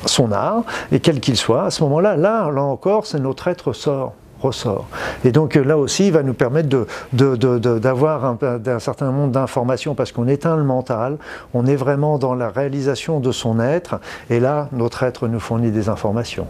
[0.05, 4.13] son art, et quel qu'il soit, à ce moment-là, là encore, c'est notre être sort
[4.43, 4.87] ressort.
[5.23, 6.69] Et donc là aussi, il va nous permettre
[7.13, 11.17] d'avoir un, certain nombre d'informations parce qu'on éteint le mental,
[11.53, 15.71] on est vraiment dans la réalisation de son être, et là, notre être nous fournit
[15.71, 16.47] des informations.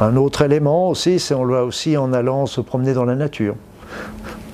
[0.00, 3.54] Un autre élément aussi, c'est on voit aussi en allant se promener dans la nature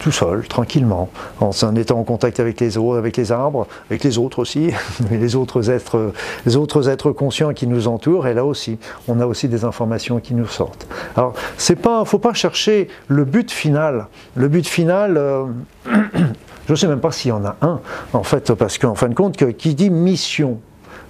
[0.03, 1.09] tout seul, tranquillement,
[1.41, 4.71] en, étant en contact avec les avec les arbres, avec les autres aussi,
[5.11, 6.13] les autres êtres,
[6.45, 8.27] les autres êtres conscients qui nous entourent.
[8.27, 10.87] Et là aussi, on a aussi des informations qui nous sortent.
[11.17, 14.09] Alors, c'est pas, faut pas chercher le but final.
[14.35, 15.17] Le but final.
[15.17, 15.45] Euh,
[16.67, 17.81] je ne sais même pas s'il y en a un,
[18.13, 20.59] en fait, parce qu'en fin de compte, qui dit mission,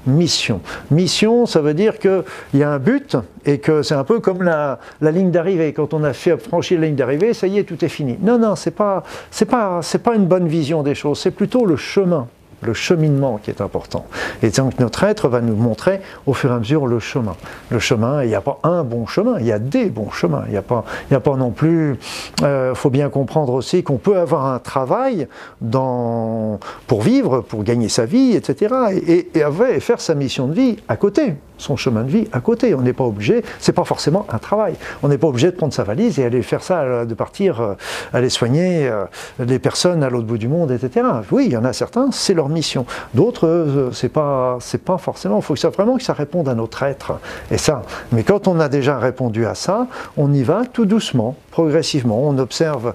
[0.06, 0.60] mission.
[0.90, 2.22] Mission, ça veut dire qu'il
[2.54, 5.72] y a un but et que c'est un peu comme la, ligne d'arrivée.
[5.72, 8.18] Quand on a fait franchir la ligne d'arrivée, ça y est, tout est fini.
[8.20, 9.02] Non, non, ce n'est pas,
[9.48, 12.28] pas, pas une bonne vision des choses, c'est plutôt le chemin
[12.62, 14.06] le cheminement qui est important.
[14.42, 17.36] Et donc notre être va nous montrer au fur et à mesure le chemin.
[17.70, 20.44] Le chemin, il n'y a pas un bon chemin, il y a des bons chemins.
[20.46, 21.98] Il n'y a, pas, a pas non plus...
[22.40, 25.28] Il euh, faut bien comprendre aussi qu'on peut avoir un travail
[25.60, 28.74] dans, pour vivre, pour gagner sa vie, etc.
[29.06, 32.74] Et, et, faire sa mission de vie à côté son chemin de vie à côté.
[32.74, 34.74] On n'est pas obligé, c'est pas forcément un travail.
[35.02, 37.60] On n'est pas obligé de prendre sa valise et aller faire ça, euh, de partir,
[37.60, 37.74] euh,
[38.12, 38.90] aller soigner
[39.38, 41.06] les personnes à l'autre bout du monde, etc.
[41.30, 42.86] Oui, il y en a certains, c'est leur mission.
[43.14, 45.38] D'autres, c'est pas, c'est pas forcément.
[45.38, 47.18] Il faut que ça vraiment que ça réponde à notre être.
[47.50, 47.82] Et ça.
[48.12, 49.86] Mais quand on a déjà répondu à ça,
[50.16, 52.20] on y va tout doucement, progressivement.
[52.22, 52.94] On observe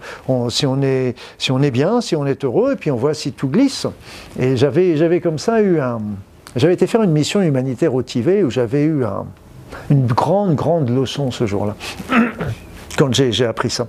[0.50, 3.14] si on est, si on est bien, si on est heureux, et puis on voit
[3.14, 3.88] si tout glisse.
[4.40, 6.00] Et j'avais, j'avais comme ça eu un
[6.58, 9.04] j'avais été faire une mission humanitaire au Tibet où j'avais eu
[9.90, 11.76] une grande, grande leçon ce jour-là,
[12.98, 13.86] quand j'ai appris ça.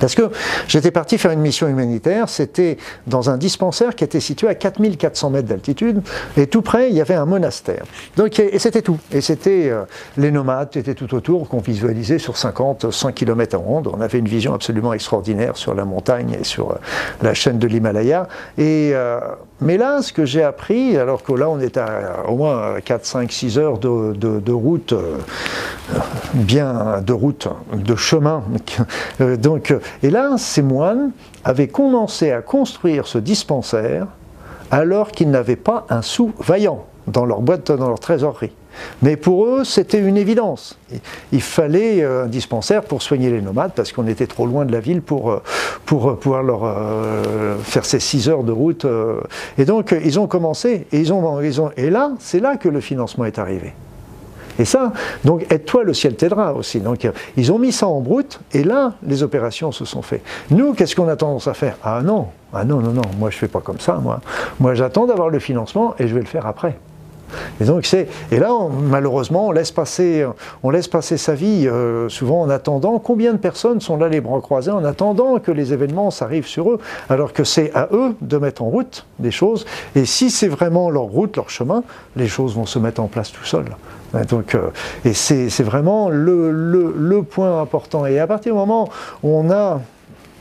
[0.00, 0.30] Parce que
[0.66, 5.30] j'étais parti faire une mission humanitaire, c'était dans un dispensaire qui était situé à 4400
[5.30, 6.02] mètres d'altitude,
[6.36, 7.84] et tout près, il y avait un monastère.
[8.16, 8.98] Donc, et c'était tout.
[9.12, 9.84] Et c'était euh,
[10.16, 13.90] les nomades étaient tout autour, qu'on visualisait sur 50, 100 km en ronde.
[13.92, 16.74] On avait une vision absolument extraordinaire sur la montagne et sur euh,
[17.22, 18.28] la chaîne de l'Himalaya.
[18.58, 19.20] Et, euh,
[19.60, 23.04] mais là, ce que j'ai appris, alors que là, on est à au moins 4,
[23.04, 24.94] 5, 6 heures de, de route,
[26.34, 28.42] bien de route, de chemin.
[29.38, 31.10] Donc, et là, ces moines
[31.44, 34.06] avaient commencé à construire ce dispensaire
[34.70, 38.52] alors qu'ils n'avaient pas un sou vaillant dans leur boîte, dans leur trésorerie.
[39.02, 40.78] Mais pour eux, c'était une évidence.
[41.32, 44.72] Il fallait euh, un dispensaire pour soigner les nomades parce qu'on était trop loin de
[44.72, 45.42] la ville pour, euh,
[45.86, 46.60] pour euh, pouvoir leur
[47.62, 48.86] faire ces six heures de route.
[49.58, 50.86] Et donc, ils ont commencé.
[50.92, 53.72] Et, ils ont, et là, c'est là que le financement est arrivé.
[54.58, 54.92] Et ça,
[55.24, 56.80] donc aide-toi, le ciel t'aidera aussi.
[56.80, 60.22] Donc ils ont mis ça en brut, et là, les opérations se sont faites.
[60.50, 61.76] Nous, qu'est-ce qu'on a tendance à faire?
[61.82, 64.20] Ah non, ah non, non, non, moi je fais pas comme ça, moi.
[64.58, 66.76] Moi j'attends d'avoir le financement et je vais le faire après.
[67.60, 70.26] Et donc c'est et là malheureusement on laisse passer
[70.62, 74.20] on laisse passer sa vie euh, souvent en attendant combien de personnes sont là les
[74.20, 78.14] bras croisés en attendant que les événements s'arrivent sur eux alors que c'est à eux
[78.20, 81.82] de mettre en route des choses et si c'est vraiment leur route leur chemin
[82.16, 83.76] les choses vont se mettre en place tout seuls.
[84.28, 84.70] Donc, euh,
[85.04, 88.06] et c'est vraiment le, le, point important.
[88.06, 88.88] Et à partir du moment
[89.22, 89.80] où on a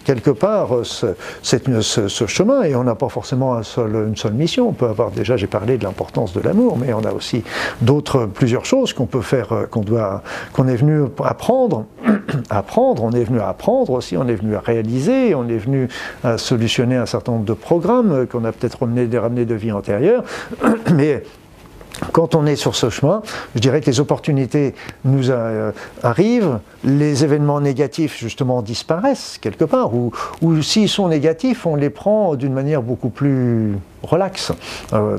[0.04, 1.08] quelque part ce,
[1.42, 4.70] ce, chemin et on n'a pas forcément une seule mission.
[4.70, 7.44] On peut avoir déjà, j'ai parlé de l'importance de l'amour, mais on a aussi
[7.82, 11.86] d'autres, plusieurs choses qu'on peut faire, euh, qu'on doit, qu'on est venu apprendre,
[12.50, 13.04] apprendre.
[13.04, 15.88] On est venu apprendre aussi, on est venu à réaliser, on est venu
[16.24, 20.24] à solutionner un certain nombre de programmes qu'on a peut-être ramené, ramenés de vie antérieure,
[20.94, 21.24] mais
[22.12, 23.22] quand on est sur ce chemin,
[23.56, 24.74] je dirais que les opportunités
[25.06, 25.72] nous euh,
[26.04, 30.12] arrivent, les événements négatifs justement disparaissent quelque part, ou,
[30.62, 34.52] s'ils sont négatifs, on les prend d'une manière beaucoup plus relax,
[34.94, 35.18] euh,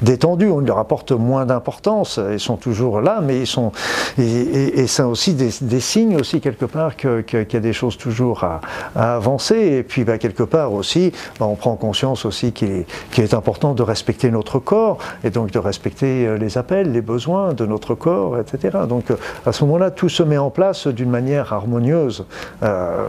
[0.00, 0.48] détendus.
[0.50, 2.20] On leur apporte moins d'importance.
[2.30, 3.72] Ils sont toujours là, mais ils sont.
[4.18, 8.60] Et, c'est aussi des, signes aussi quelque part qu'il y a des choses toujours à,
[8.94, 9.56] avancer.
[9.56, 12.84] Et puis bah, quelque part aussi, bah, on prend conscience aussi qu'il
[13.18, 17.54] est, important de respecter notre corps et donc de respecter euh, les appels, les besoins
[17.54, 18.78] de notre corps, etc.
[18.88, 19.16] Donc euh,
[19.46, 22.26] à ce moment-là, tout se met en place d'une manière harmonieuse.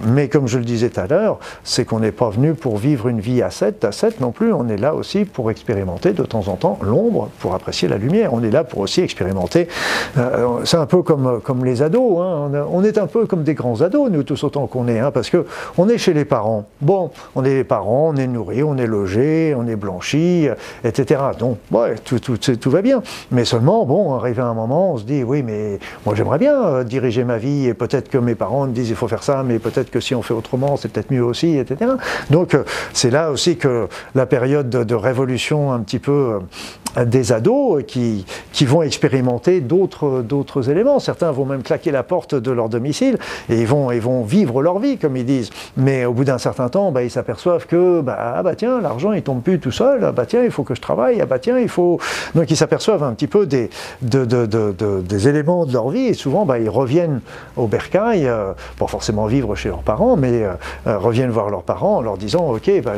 [0.07, 3.07] mais comme je le disais tout à l'heure, c'est qu'on n'est pas venu pour vivre
[3.07, 4.53] une vie à 7, à 7 non plus.
[4.53, 8.33] On est là aussi pour expérimenter de temps en temps l'ombre pour apprécier la lumière.
[8.33, 9.67] On est là pour aussi expérimenter.
[10.17, 12.19] Euh, c'est un peu comme, comme les ados.
[12.21, 12.51] Hein.
[12.71, 15.29] On, est un peu comme des grands ados, nous tous autant qu'on est, hein, parce
[15.29, 15.45] que
[15.77, 16.65] on est chez les parents.
[16.81, 20.47] Bon, on est les parents, on est nourri, on est logé, on est blanchi,
[20.83, 21.21] etc.
[21.37, 21.57] Donc,
[22.03, 23.01] tout, tout, tout, va bien.
[23.31, 26.83] Mais seulement, bon, arrivé un moment, on se dit, oui, mais moi j'aimerais bien euh,
[26.83, 29.59] diriger ma vie et peut-être que mes parents me disent il faut faire ça, mais
[29.59, 31.91] peut-être que si on fait autrement, c'est peut-être mieux aussi, etc.
[32.29, 36.39] Donc, euh, c'est là aussi que la période de, de révolution un petit peu
[36.97, 40.99] euh, des ados qui, qui vont expérimenter d'autres éléments.
[40.99, 43.17] Certains vont même claquer la porte de leur domicile
[43.49, 45.49] et ils vont, ils vont vivre leur vie, comme ils disent.
[45.75, 49.11] Mais au bout d'un certain temps, bah, ils s'aperçoivent que, bah, ah bah tiens, l'argent
[49.11, 51.39] il tombe plus tout seul, ah bah tiens, il faut que je travaille, ah bah
[51.39, 51.99] tiens, il faut.
[52.35, 53.69] Donc ils s'aperçoivent un petit peu des,
[54.01, 57.21] de, de, de, des éléments de leur vie et souvent bah, ils reviennent
[57.57, 61.97] au bercail, euh, pas forcément vivre chez leurs parents, mais euh, reviennent voir leurs parents
[61.97, 62.93] en leur disant Ok, bah,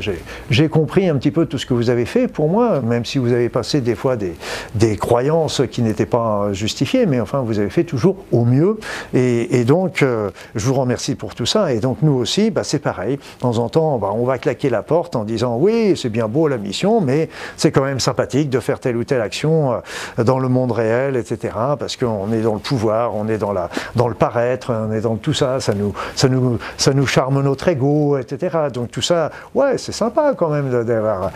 [0.50, 3.17] j'ai compris un petit peu tout ce que vous avez fait pour moi, même si
[3.17, 4.34] vous avez passé des fois des,
[4.73, 8.77] des croyances qui n'étaient pas justifiées, mais enfin vous avez fait toujours au mieux.
[9.13, 11.71] Et, donc euh, je vous remercie pour tout ça.
[11.71, 13.15] Et donc nous aussi, bah, c'est pareil.
[13.15, 16.27] De temps en temps, bah, on va claquer la porte en disant oui, c'est bien
[16.27, 19.81] beau la mission, mais c'est quand même sympathique de faire telle ou telle action
[20.19, 21.53] euh, dans le monde réel, etc.
[21.79, 25.01] Parce qu'on est dans le pouvoir, on est dans, la, dans le paraître, on est
[25.01, 28.58] dans tout ça, ça nous, ça nous, ça nous charme notre ego, etc.
[28.73, 31.31] Donc tout ça, ouais, c'est sympa quand même d'avoir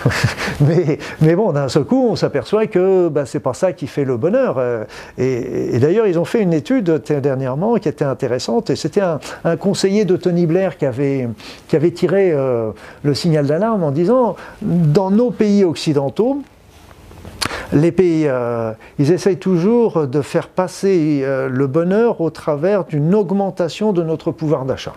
[1.20, 4.16] mais, bon, d'un seul coup, on s'aperçoit que bah, c'est pas ça qui fait le
[4.16, 4.56] bonheur.
[4.58, 4.84] Euh,
[5.18, 10.04] et, d'ailleurs, ils ont fait une étude dernièrement qui était intéressante, et c'était un, conseiller
[10.04, 11.28] de Tony Blair qui avait,
[11.68, 12.70] qui avait tiré euh,
[13.02, 16.42] le signal d'alarme en disant, dans nos pays occidentaux,
[17.72, 23.92] les pays, euh, ils essayent toujours de faire passer le bonheur au travers d'une augmentation
[23.92, 24.94] de notre pouvoir d'achat.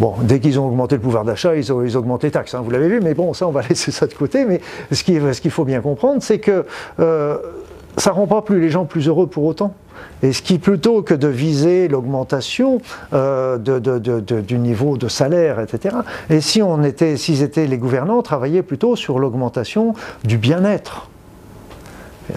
[0.00, 2.70] Bon, dès qu'ils ont augmenté le pouvoir d'achat, ils ont, augmenté les taxes, hein, vous
[2.70, 4.46] l'avez vu, mais bon, ça, on va laisser ça de côté.
[4.46, 4.60] Mais
[4.90, 6.64] ce qu'il faut bien comprendre, c'est que
[7.00, 7.36] euh,
[7.98, 9.74] ça ne rend pas plus les gens plus heureux pour autant.
[10.22, 12.80] Et ce qui, plutôt que de viser l'augmentation
[13.12, 15.96] euh, du niveau de salaire, etc.,
[16.30, 19.92] et si on était, s'ils étaient les gouvernants, travaillaient plutôt sur l'augmentation
[20.24, 21.10] du bien-être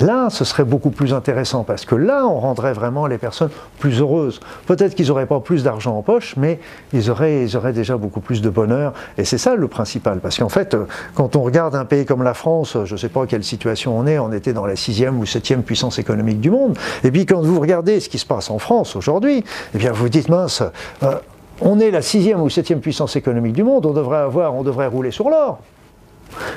[0.01, 3.99] Là, ce serait beaucoup plus intéressant parce que là, on rendrait vraiment les personnes plus
[3.99, 4.39] heureuses.
[4.65, 6.59] Peut-être qu'ils n'auraient pas plus d'argent en poche, mais
[6.93, 8.93] ils auraient, déjà beaucoup plus de bonheur.
[9.17, 10.19] Et c'est ça le principal.
[10.19, 10.75] Parce qu'en fait,
[11.15, 14.07] quand on regarde un pays comme la France, je ne sais pas quelle situation on
[14.07, 16.77] est, on était dans la sixième ou septième puissance économique du monde.
[17.03, 20.09] Et puis quand vous regardez ce qui se passe en France aujourd'hui, eh bien vous
[20.09, 20.63] dites mince.
[21.03, 21.15] Euh,
[21.61, 24.87] on est la sixième ou septième puissance économique du monde, on devrait avoir, on devrait
[24.87, 25.59] rouler sur l'or.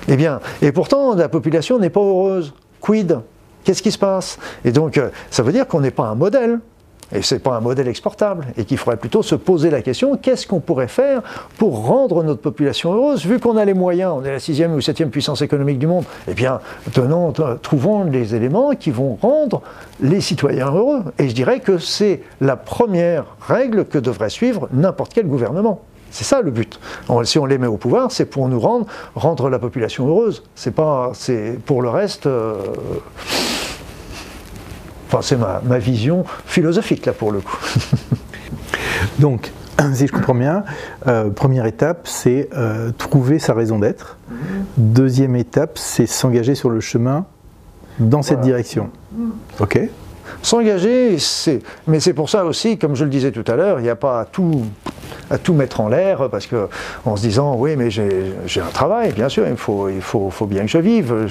[0.08, 2.54] Eh bien, et pourtant, la population n'est pas heureuse.
[2.80, 3.20] Quid?
[3.64, 4.38] Qu'est-ce qui se passe?
[4.64, 6.60] Et donc, euh, ça veut dire qu'on n'est pas un modèle.
[7.14, 8.46] Et ce n'est pas un modèle exportable.
[8.56, 11.22] Et qu'il faudrait plutôt se poser la question qu'est-ce qu'on pourrait faire
[11.58, 14.80] pour rendre notre population heureuse Vu qu'on a les moyens, on est la sixième ou
[14.80, 16.60] septième puissance économique du monde, eh bien,
[17.62, 19.62] trouvons les éléments qui vont rendre
[20.00, 21.02] les citoyens heureux.
[21.18, 25.82] Et je dirais que c'est la première règle que devrait suivre n'importe quel gouvernement.
[26.10, 26.78] C'est ça le but.
[27.24, 30.42] si on les met au pouvoir, c'est pour nous rendre, rendre la population heureuse.
[30.54, 32.26] C'est pas, c'est pour le reste.
[32.26, 32.54] Euh,
[35.08, 37.58] enfin, c'est ma, vision philosophique là pour le coup.
[39.18, 39.52] Donc,
[39.92, 40.64] si je comprends bien,
[41.06, 44.16] euh, première étape, c'est euh, trouver sa raison d'être.
[44.76, 47.26] Deuxième étape, c'est s'engager sur le chemin
[47.98, 48.90] dans cette direction.
[49.60, 49.80] Ok?
[50.46, 51.16] S'engager.
[51.88, 53.96] Mais c'est pour ça aussi, comme je le disais tout à l'heure, il n'y a
[53.96, 54.62] pas à tout,
[55.28, 56.68] à tout mettre en l'air, parce que
[57.04, 60.46] en se disant, oui, mais j'ai un travail, bien sûr, il faut, il faut, faut
[60.46, 61.26] bien que je vive,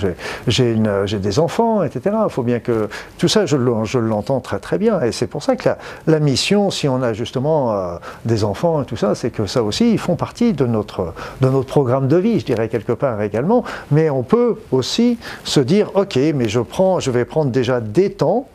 [0.48, 2.14] j'ai des enfants, etc.
[2.26, 2.90] Il faut bien que.
[3.18, 3.56] Tout ça, je
[3.98, 5.00] l'entends très très bien.
[5.00, 5.70] Et c'est pour ça que
[6.08, 9.64] la, mission, si on a justement euh, des enfants et tout ça, c'est que ça
[9.64, 13.22] aussi, ils font partie de notre, de notre programme de vie, je dirais quelque part
[13.22, 13.64] également.
[13.92, 18.12] Mais on peut aussi se dire, ok, mais je, prends, je vais prendre déjà des
[18.12, 18.50] temps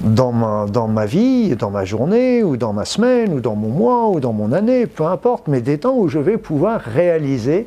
[0.00, 3.68] dans ma, dans ma vie, dans ma journée, ou dans ma semaine, ou dans mon
[3.68, 7.66] mois, ou dans mon année, peu importe, mais des temps où je vais pouvoir réaliser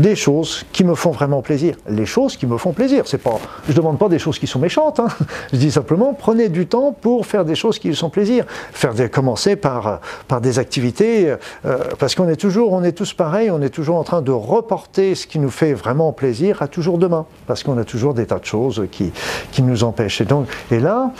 [0.00, 1.76] des choses qui me font vraiment plaisir.
[1.88, 3.04] Les choses qui me font plaisir.
[3.06, 5.00] C'est pas, je ne demande pas des choses qui sont méchantes.
[5.00, 5.08] Hein.
[5.52, 8.44] Je dis simplement, prenez du temps pour faire des choses qui vous sont plaisir.
[8.72, 11.34] Faire commencer par, par des activités,
[11.64, 14.32] euh, parce qu'on est toujours, on est tous pareils, on est toujours en train de
[14.32, 18.26] reporter ce qui nous fait vraiment plaisir à toujours demain, parce qu'on a toujours des
[18.26, 19.12] tas de choses qui,
[19.52, 20.20] qui nous empêchent.
[20.20, 21.10] Et, donc, et là,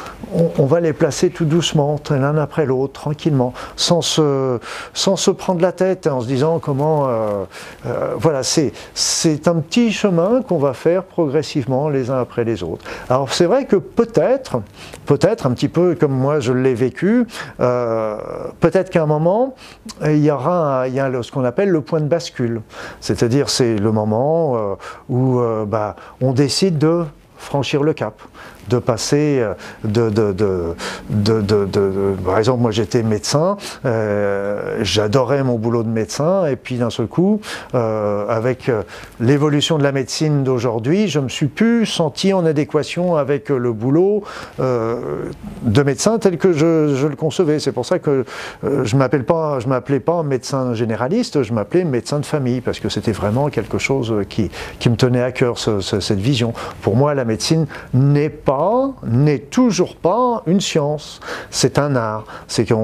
[0.58, 4.58] on, va les placer tout doucement, l'un après l'autre, tranquillement, sans se,
[4.92, 7.06] sans se prendre la tête, en se disant comment...
[7.08, 7.44] Euh,
[7.86, 8.63] euh, voilà, c'est
[9.46, 12.84] un petit chemin qu'on va faire progressivement les uns après les autres.
[13.08, 14.62] Alors c'est vrai que peut-être,
[15.06, 17.26] peut-être un petit peu comme moi je l'ai vécu,
[17.60, 18.16] euh,
[18.60, 19.54] peut-être qu'à un moment,
[20.04, 22.62] il y aura a ce qu'on appelle le point de bascule.
[23.00, 24.74] C'est-à-dire c'est le moment euh,
[25.08, 27.04] où euh, bah, on décide de
[27.36, 28.20] franchir le cap
[28.68, 29.54] de passer euh,
[29.84, 36.56] de, de, de, par exemple moi j'étais médecin euh, j'adorais mon boulot de médecin et
[36.56, 37.40] puis d'un seul coup
[37.74, 38.70] euh, avec
[39.20, 44.24] l'évolution de la médecine d'aujourd'hui je me suis plus senti en adéquation avec le boulot
[44.58, 47.58] de médecin tel que je, le concevais.
[47.58, 48.24] C'est pour ça que
[48.62, 52.88] je m'appelle pas je m'appelais pas médecin généraliste je m'appelais médecin de famille parce que
[52.88, 56.52] c'était vraiment quelque chose qui, qui me tenait à cœur cette vision.
[56.82, 58.53] Pour moi la médecine n'est pas
[59.04, 62.24] n'est toujours pas une science, c'est un art.
[62.48, 62.74] C'est que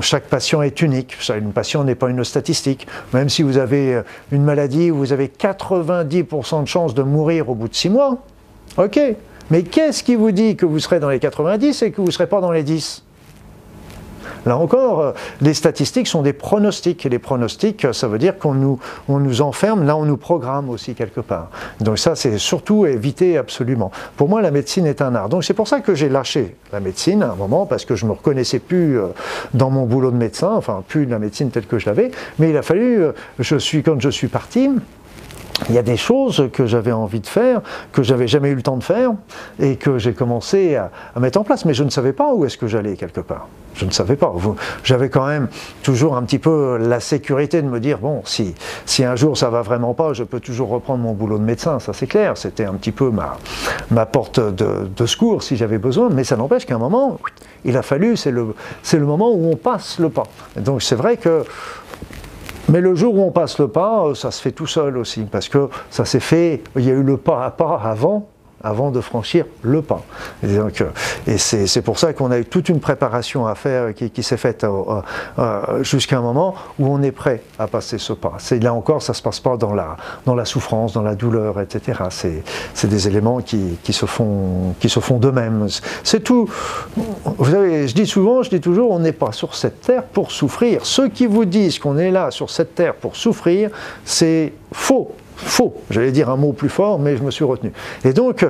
[0.00, 1.16] chaque patient est unique.
[1.28, 2.86] Une patient n'est pas une statistique.
[3.12, 7.54] Même si vous avez une maladie où vous avez 90% de chances de mourir au
[7.54, 8.18] bout de 6 mois,
[8.76, 9.00] ok.
[9.50, 12.12] Mais qu'est-ce qui vous dit que vous serez dans les 90 et que vous ne
[12.12, 13.02] serez pas dans les 10
[14.46, 17.04] Là encore, euh, les statistiques sont des pronostics.
[17.06, 20.70] Et les pronostics, ça veut dire qu'on nous, on nous enferme, là on nous programme
[20.70, 21.50] aussi quelque part.
[21.80, 23.90] Donc ça, c'est surtout éviter absolument.
[24.16, 25.28] Pour moi, la médecine est un art.
[25.28, 28.04] Donc c'est pour ça que j'ai lâché la médecine à un moment, parce que je
[28.04, 29.06] ne me reconnaissais plus euh,
[29.54, 32.10] dans mon boulot de médecin, enfin plus de la médecine telle que je l'avais.
[32.38, 34.70] Mais il a fallu, euh, je suis, quand je suis parti,
[35.68, 37.60] il y a des choses que j'avais envie de faire,
[37.92, 39.12] que j'avais jamais eu le temps de faire,
[39.58, 42.56] et que j'ai commencé à, mettre en place, mais je ne savais pas où est-ce
[42.56, 43.48] que j'allais quelque part.
[43.74, 44.34] Je ne savais pas.
[44.82, 45.48] J'avais quand même
[45.84, 48.54] toujours un petit peu la sécurité de me dire, bon, si,
[48.86, 51.78] si un jour ça va vraiment pas, je peux toujours reprendre mon boulot de médecin,
[51.78, 52.36] ça c'est clair.
[52.36, 53.36] C'était un petit peu ma,
[53.90, 57.20] ma porte de, secours si j'avais besoin, mais ça n'empêche qu'à un moment,
[57.64, 58.54] il a fallu, c'est le,
[58.92, 60.26] le moment où on passe le pas.
[60.56, 61.44] donc c'est vrai que
[62.68, 65.22] mais le jour où on passe le pas, euh, ça se fait tout seul aussi,
[65.22, 68.28] parce que ça s'est fait, il y a eu le pas à pas avant,
[68.62, 70.02] avant de franchir le pas.
[70.42, 70.86] Et, donc, euh,
[71.26, 74.36] et c'est, pour ça qu'on a eu toute une préparation à faire qui, qui s'est
[74.36, 75.00] faite euh,
[75.38, 78.36] euh, jusqu'à un moment où on est prêt à passer ce pas.
[78.60, 79.96] Là encore, ça ne se passe pas dans la,
[80.26, 82.02] dans la souffrance, dans la douleur, etc.
[82.10, 82.42] C'est,
[82.74, 85.68] c'est des éléments qui, qui, se font, qui se font d'eux-mêmes.
[86.02, 86.48] C'est tout.
[86.96, 90.32] Vous savez, je dis souvent, je dis toujours, on n'est pas sur cette terre pour
[90.32, 90.84] souffrir.
[90.84, 93.70] Ceux qui vous disent qu'on est là sur cette terre pour souffrir,
[94.04, 95.74] c'est faux faux.
[95.90, 97.72] J'allais dire un mot plus fort, mais je me suis retenu.
[98.04, 98.46] Et donc,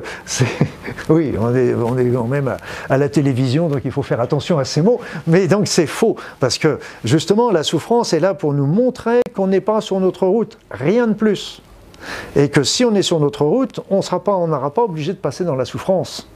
[1.09, 2.57] oui, on est, quand même
[2.89, 5.01] à, la télévision, donc il faut faire attention à ces mots.
[5.27, 9.47] Mais donc c'est faux, parce que justement, la souffrance est là pour nous montrer qu'on
[9.47, 11.63] n'est pas sur notre route, rien de plus.
[12.37, 14.01] Et que si on est sur notre route, on
[14.47, 16.29] n'aura pas obligé de passer dans la souffrance.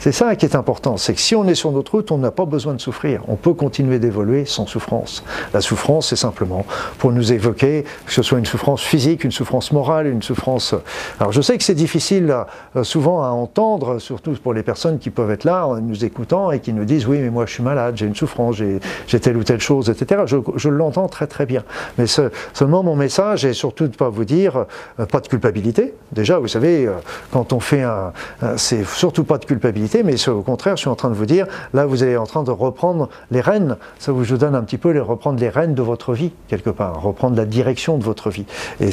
[0.00, 2.30] C'est ça qui est important, c'est que si on est sur notre route, on n'a
[2.30, 3.22] pas besoin de souffrir.
[3.28, 5.24] On peut continuer d'évoluer sans souffrance.
[5.52, 6.64] La souffrance, c'est simplement
[6.98, 10.74] pour nous évoquer, que ce soit une souffrance physique, une souffrance morale, une souffrance...
[11.18, 12.34] Alors je sais que c'est difficile
[12.76, 16.52] euh, souvent à entendre, surtout pour les personnes qui peuvent être là, en nous écoutant
[16.52, 19.36] et qui nous disent, oui, mais moi je suis malade, j'ai une souffrance, j'ai telle
[19.36, 20.22] ou telle chose, etc.
[20.26, 21.64] Je, l'entends très très bien.
[21.98, 24.66] Mais seulement mon message est surtout de ne pas vous dire,
[25.00, 25.94] euh, pas de culpabilité.
[26.12, 26.92] Déjà, vous savez, euh,
[27.32, 28.12] quand on fait un...
[28.56, 29.55] c'est surtout pas de culpabilité
[30.04, 32.42] mais au contraire, je suis en train de vous dire, là, vous êtes en train
[32.42, 33.76] de reprendre les rênes.
[33.98, 37.00] Ça vous donne un petit peu les reprendre les rênes de votre vie, quelque part,
[37.00, 38.46] reprendre la direction de votre vie.
[38.80, 38.90] Et,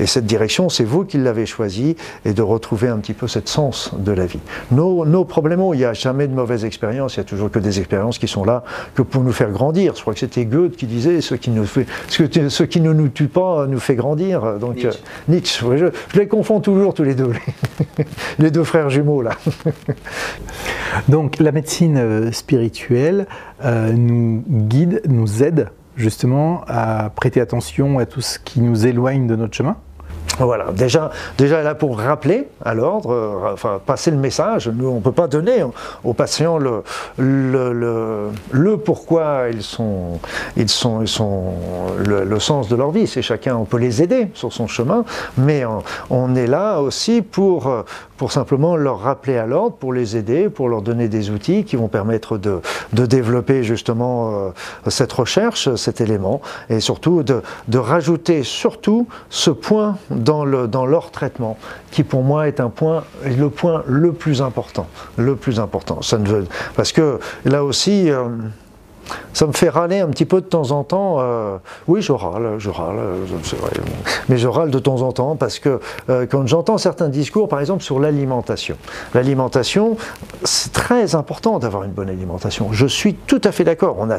[0.00, 3.48] et cette direction, c'est vous qui l'avez choisie, et de retrouver un petit peu cette
[3.48, 4.40] sens de la vie.
[4.70, 7.58] Nos, nos problèmes, il n'y a jamais de mauvaises expériences, il y a toujours que
[7.58, 9.94] des expériences qui sont là que pour nous faire grandir.
[9.94, 13.08] Je crois que c'était Goethe qui disait, ce qui, nous fait, ce, qui ne nous
[13.08, 14.58] tue pas nous fait grandir.
[14.58, 14.88] Donc, Nietzsche.
[14.88, 17.30] Euh, Nietzsche je, je, les confonds toujours tous les deux,
[18.38, 19.32] les deux frères jumeaux là.
[21.08, 23.26] Donc la médecine euh, spirituelle
[23.64, 29.26] euh, nous guide, nous aide justement à prêter attention à tout ce qui nous éloigne
[29.26, 29.76] de notre chemin
[30.38, 34.96] Voilà, déjà, déjà là pour rappeler à l'ordre, euh, enfin passer le message, nous on
[34.96, 35.64] ne peut pas donner
[36.02, 36.82] aux patients le,
[37.18, 40.18] le, pourquoi ils sont,
[40.56, 41.54] ils sont, ils sont
[42.04, 45.04] le, sens de leur vie, c'est chacun, on peut les aider sur son chemin,
[45.38, 45.64] mais
[46.10, 47.84] on, est là aussi pour,
[48.16, 51.76] pour simplement leur rappeler à l'ordre, pour les aider, pour leur donner des outils qui
[51.76, 52.60] vont permettre de,
[52.92, 54.50] de développer justement euh,
[54.88, 60.86] cette recherche, cet élément, et surtout de, de rajouter surtout ce point dans, le, dans
[60.86, 61.58] leur traitement,
[61.90, 64.86] qui pour moi est un point, le point le plus important,
[65.16, 66.02] le plus important.
[66.02, 66.46] Ça ne veut,
[66.76, 68.28] parce que là aussi, euh,
[69.32, 71.16] ça me fait râler un petit peu de temps en temps.
[71.18, 71.56] Euh,
[71.88, 72.96] oui, je râle, je râle,
[73.56, 73.70] vrai.
[74.28, 77.60] Mais je râle de temps en temps parce que euh, quand j'entends certains discours, par
[77.60, 78.76] exemple, sur l'alimentation.
[79.14, 79.96] L'alimentation,
[80.44, 82.68] c'est très important d'avoir une bonne alimentation.
[82.72, 83.96] Je suis tout à fait d'accord.
[83.98, 84.18] On a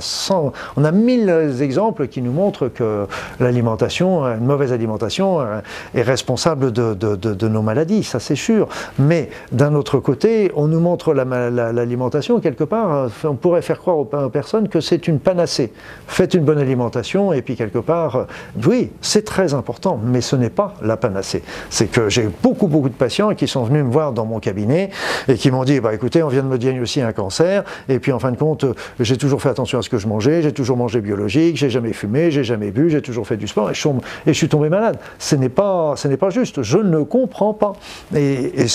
[0.75, 1.29] on a mille
[1.61, 3.07] exemples qui nous montrent que
[3.39, 5.59] l'alimentation, une mauvaise alimentation, euh,
[5.93, 8.67] est responsable de, nos maladies, ça c'est sûr.
[8.99, 13.09] Mais d'un autre côté, on nous montre l'alimentation quelque part.
[13.23, 15.71] On pourrait faire croire aux personnes que c'est une panacée.
[16.07, 18.23] Faites une bonne alimentation et puis quelque part, euh,
[18.65, 21.43] oui, c'est très important, mais ce n'est pas la panacée.
[21.69, 24.89] C'est que j'ai beaucoup, beaucoup de patients qui sont venus me voir dans mon cabinet
[25.27, 28.11] et qui m'ont dit, bah écoutez, on vient de me diagnostiquer un cancer et puis
[28.11, 30.53] en fin de compte, euh, j'ai toujours fait attention à ce que je mangeais, j'ai
[30.53, 33.73] toujours mangé biologique, j'ai jamais fumé, j'ai jamais bu, j'ai toujours fait du sport et
[33.73, 34.97] je, suis tombé malade.
[35.19, 36.61] Ce n'est pas, ce pas juste.
[36.63, 37.73] Je ne comprends pas.
[38.15, 38.65] Et,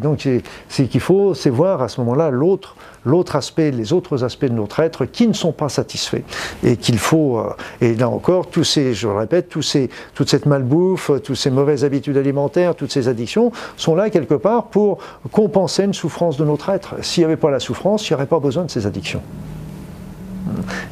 [0.00, 0.26] donc
[0.68, 4.52] c'est qu'il faut, c'est voir à ce moment-là l'autre l'autre aspect, les autres aspects de
[4.52, 6.22] notre être qui ne sont pas satisfaits
[6.64, 10.28] et qu'il faut, euh, et là encore, tous ces, je le répète, tous ces, toute
[10.28, 14.98] cette malbouffe, toutes ces mauvaises habitudes alimentaires, toutes ces addictions sont là quelque part pour
[15.32, 16.96] compenser une souffrance de notre être.
[17.02, 19.22] S'il n'y avait pas la souffrance, il n'y aurait pas besoin de ces addictions.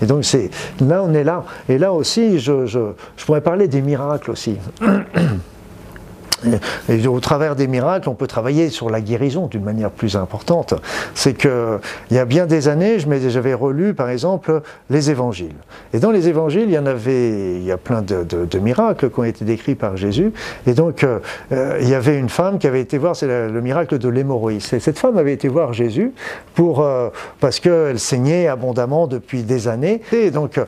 [0.03, 1.45] Et donc c'est là on est là.
[1.69, 4.57] Et là aussi, je, je pourrais parler des miracles aussi.
[6.89, 10.75] Et au travers des miracles, on peut travailler sur la guérison d'une manière plus importante.
[11.15, 11.79] C'est que
[12.11, 15.55] il y a bien des années, j'avais relu par exemple les évangiles.
[15.93, 19.21] Et dans les évangiles, il y en avait, il y a plein de, miracles qui
[19.21, 20.33] ont été décrits par Jésus.
[20.67, 21.19] Et donc, euh,
[21.53, 24.63] euh, il y avait une femme qui avait été voir, c'est le, miracle de l'hémorroïde.
[24.63, 26.13] Cette femme avait été voir Jésus
[26.55, 30.01] pour, euh, parce qu'elle saignait abondamment depuis des années.
[30.13, 30.61] Et donc,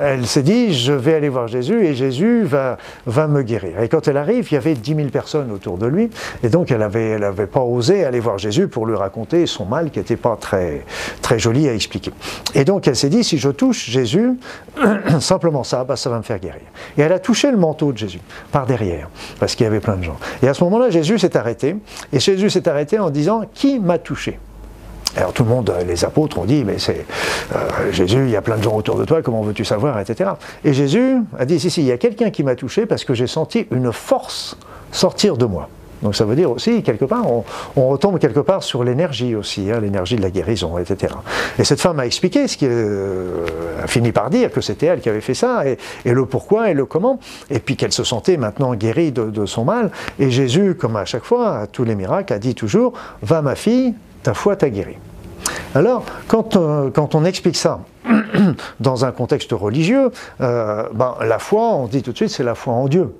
[0.00, 3.80] elle s'est dit, je vais aller voir Jésus et Jésus va, va me guérir.
[3.80, 6.10] Et quand elle arrive, il y avait 10 000 personnes autour de lui.
[6.42, 9.64] Et donc, elle n'avait elle avait pas osé aller voir Jésus pour lui raconter son
[9.64, 10.84] mal qui n'était pas très,
[11.20, 12.10] très joli à expliquer.
[12.54, 14.30] Et donc, elle s'est dit, si je touche Jésus,
[15.20, 16.62] simplement ça, bah, ça va me faire guérir.
[16.98, 19.08] Et elle a touché le manteau de Jésus, par derrière,
[19.38, 20.16] parce qu'il y avait plein de gens.
[20.42, 21.76] Et à ce moment-là, Jésus s'est arrêté.
[22.12, 24.38] Et Jésus s'est arrêté en disant, qui m'a touché?
[25.16, 27.04] Alors tout le monde, les apôtres ont dit, mais c'est
[27.54, 30.30] euh, Jésus, il y a plein de gens autour de toi, comment veux-tu savoir, etc.
[30.64, 33.12] Et Jésus a dit, si, si, il y a quelqu'un qui m'a touché parce que
[33.12, 34.56] j'ai senti une force
[34.92, 35.68] sortir de moi.
[36.02, 37.24] Donc ça veut dire aussi, quelque part,
[37.76, 41.14] on, retombe quelque part sur l'énergie aussi, hein, l'énergie de la guérison, etc.
[41.58, 43.46] Et cette femme a expliqué, ce qui euh,
[43.82, 46.74] a fini par dire que c'était elle qui avait fait ça, et, le pourquoi et
[46.74, 47.20] le comment,
[47.50, 49.90] et puis qu'elle se sentait maintenant guérie de, son mal.
[50.18, 53.54] Et Jésus, comme à chaque fois, à tous les miracles, a dit toujours, va ma
[53.54, 54.98] fille, ta foi t'a guérie.
[55.74, 57.80] Alors, quand, euh, quand on explique ça,
[58.80, 62.54] dans un contexte religieux, euh, ben, la foi, on dit tout de suite, c'est la
[62.54, 63.12] foi en Dieu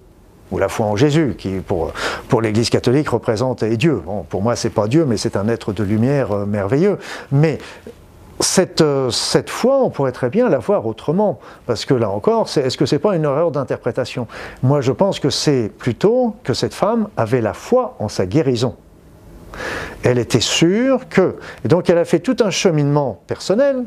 [0.53, 1.93] ou la foi en Jésus, qui pour,
[2.29, 4.01] pour l'Église catholique représente Dieu.
[4.05, 6.99] Bon, pour moi, c'est pas Dieu, mais c'est un être de lumière euh, merveilleux.
[7.33, 7.59] Mais
[8.39, 12.49] cette, euh, cette foi, on pourrait très bien la voir autrement, parce que là encore,
[12.57, 14.29] est-ce que c'est pas une erreur d'interprétation?
[14.63, 18.77] Moi, je pense que c'est plutôt que cette femme avait la foi en sa guérison.
[20.03, 23.85] Elle était sûre que, et donc elle a fait tout un cheminement personnel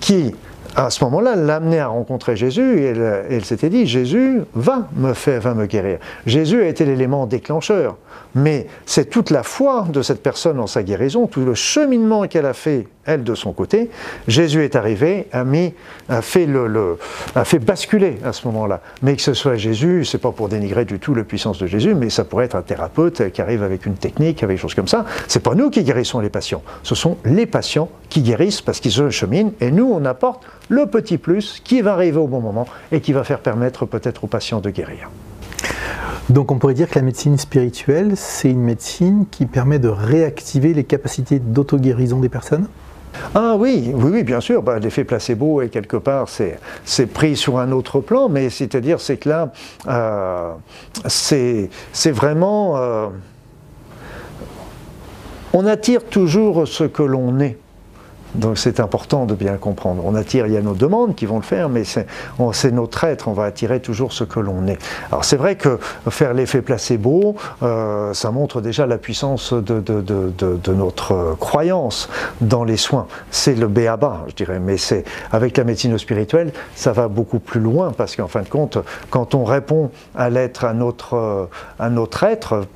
[0.00, 0.34] qui
[0.74, 2.94] à ce moment-là, l'amener à rencontrer Jésus et
[3.30, 5.98] elle, s'était dit Jésus va me faire, va me guérir.
[6.26, 7.96] Jésus a été l'élément déclencheur,
[8.34, 12.46] mais c'est toute la foi de cette personne en sa guérison, tout le cheminement qu'elle
[12.46, 13.90] a fait elle de son côté.
[14.28, 15.74] Jésus est arrivé, a mis,
[16.08, 16.98] a fait le,
[17.34, 18.80] a fait basculer à ce moment-là.
[19.02, 21.94] Mais que ce soit Jésus, c'est pas pour dénigrer du tout la puissance de Jésus,
[21.94, 24.88] mais ça pourrait être un thérapeute qui arrive avec une technique, avec des choses comme
[24.88, 25.04] ça.
[25.28, 28.92] C'est pas nous qui guérissons les patients, ce sont les patients qui guérissent parce qu'ils
[28.92, 32.66] se cheminent, et nous on apporte le petit plus qui va arriver au bon moment
[32.92, 35.10] et qui va faire permettre peut-être aux patients de guérir.
[36.30, 40.72] Donc on pourrait dire que la médecine spirituelle, c'est une médecine qui permet de réactiver
[40.72, 42.68] les capacités d'auto-guérison des personnes?
[43.34, 44.62] Ah oui, oui, oui, bien sûr.
[44.62, 49.18] Bah, L'effet placebo est quelque part, c'est pris sur un autre plan, mais c'est-à-dire, c'est
[49.18, 49.52] que là,
[49.88, 50.52] euh,
[51.06, 51.70] c'est
[52.06, 52.76] vraiment.
[52.76, 53.08] Euh,
[55.52, 57.58] on attire toujours ce que l'on est.
[58.34, 60.02] Donc c'est important de bien comprendre.
[60.04, 63.28] On attire, il y a nos demandes qui vont le faire, mais c'est notre être,
[63.28, 64.78] on va attirer toujours ce que l'on est.
[65.10, 65.78] Alors c'est vrai que
[66.08, 72.08] faire l'effet placebo, euh, ça montre déjà la puissance de, de, notre croyance
[72.40, 73.06] dans les soins.
[73.30, 77.60] C'est le béaba, je dirais, mais c'est avec la médecine spirituelle, ça va beaucoup plus
[77.60, 78.78] loin, parce qu'en fin de compte,
[79.10, 82.66] quand on répond à l'être, à notre, à notre être,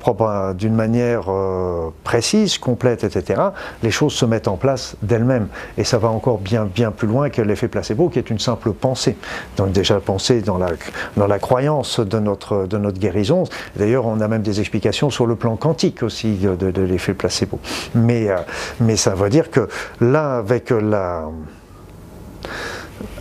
[0.55, 3.41] d'une manière euh, précise, complète, etc.,
[3.83, 5.46] les choses se mettent en place d'elles-mêmes.
[5.77, 8.71] Et ça va encore bien, bien plus loin que l'effet placebo, qui est une simple
[8.73, 9.17] pensée.
[9.57, 10.69] Donc déjà pensée dans la,
[11.15, 13.43] dans la croyance de notre, de notre guérison.
[13.75, 17.59] D'ailleurs, on a même des explications sur le plan quantique aussi de, l'effet placebo.
[17.95, 18.37] Mais, euh,
[18.79, 19.67] mais ça veut dire que
[20.01, 21.25] là, avec la...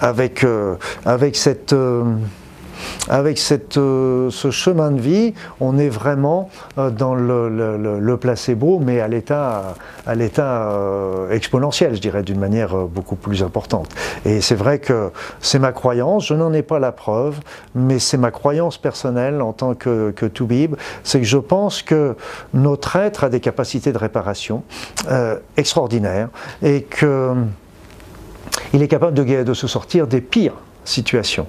[0.01, 1.75] Avec, euh, avec cette...
[3.09, 3.41] Avec
[3.77, 9.77] euh, ce chemin de vie, on est vraiment euh, dans le, placebo, mais à l'état,
[10.09, 13.89] euh, exponentiel, je dirais, d'une manière beaucoup plus importante.
[14.25, 15.11] Et c'est vrai que
[15.41, 17.37] c'est ma croyance, je n'en ai pas la preuve,
[17.75, 22.17] mais c'est ma croyance personnelle en tant que, Toubib, c'est que je pense que
[22.55, 24.63] notre être a des capacités de réparation
[25.57, 26.29] extraordinaires
[26.63, 27.47] et qu'il
[28.83, 31.47] est capable de se sortir des pires situations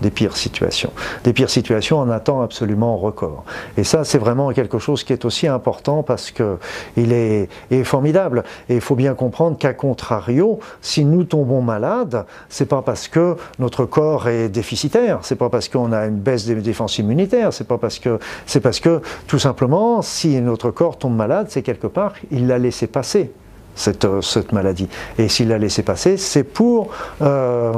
[0.00, 0.92] des pires situations.
[1.24, 3.44] Des pires situations en un temps absolument record.
[3.76, 8.44] Et ça, c'est vraiment quelque chose qui est aussi important parce qu'il est, est, formidable.
[8.68, 13.36] Et il faut bien comprendre qu'à contrario, si nous tombons malades, c'est pas parce que
[13.58, 17.66] notre corps est déficitaire, c'est pas parce qu'on a une baisse des défenses immunitaires, c'est
[17.66, 21.86] pas parce que, c'est parce que, tout simplement, si notre corps tombe malade, c'est quelque
[21.86, 23.32] part, il l'a laissé passer.
[23.76, 24.88] Cette, cette maladie.
[25.18, 26.90] Et s'il l'a laissé passer, c'est pour
[27.22, 27.72] euh,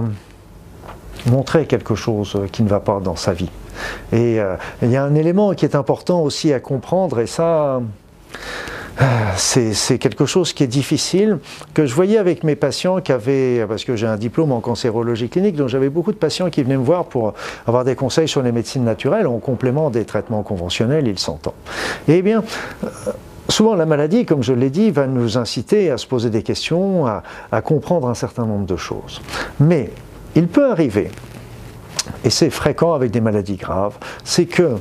[1.26, 3.50] montrer quelque chose qui ne va pas dans sa vie.
[4.12, 7.80] Et euh, il y a un élément qui est important aussi à comprendre, et ça,
[9.00, 9.04] euh,
[9.36, 11.38] c'est quelque chose qui est difficile,
[11.74, 15.28] que je voyais avec mes patients qui avaient, parce que j'ai un diplôme en cancérologie
[15.28, 17.34] clinique, donc j'avais beaucoup de patients qui venaient me voir pour
[17.66, 21.54] avoir des conseils sur les médecines naturelles en complément des traitements conventionnels, il s'entend.
[22.08, 22.42] Eh bien,
[22.84, 22.88] euh,
[23.50, 27.06] souvent la maladie, comme je l'ai dit, va nous inciter à se poser des questions,
[27.06, 27.22] à,
[27.52, 29.20] à comprendre un certain nombre de choses.
[29.60, 29.90] Mais
[30.36, 31.10] il peut arriver,
[32.24, 34.76] et c'est fréquent avec des maladies graves, c'est que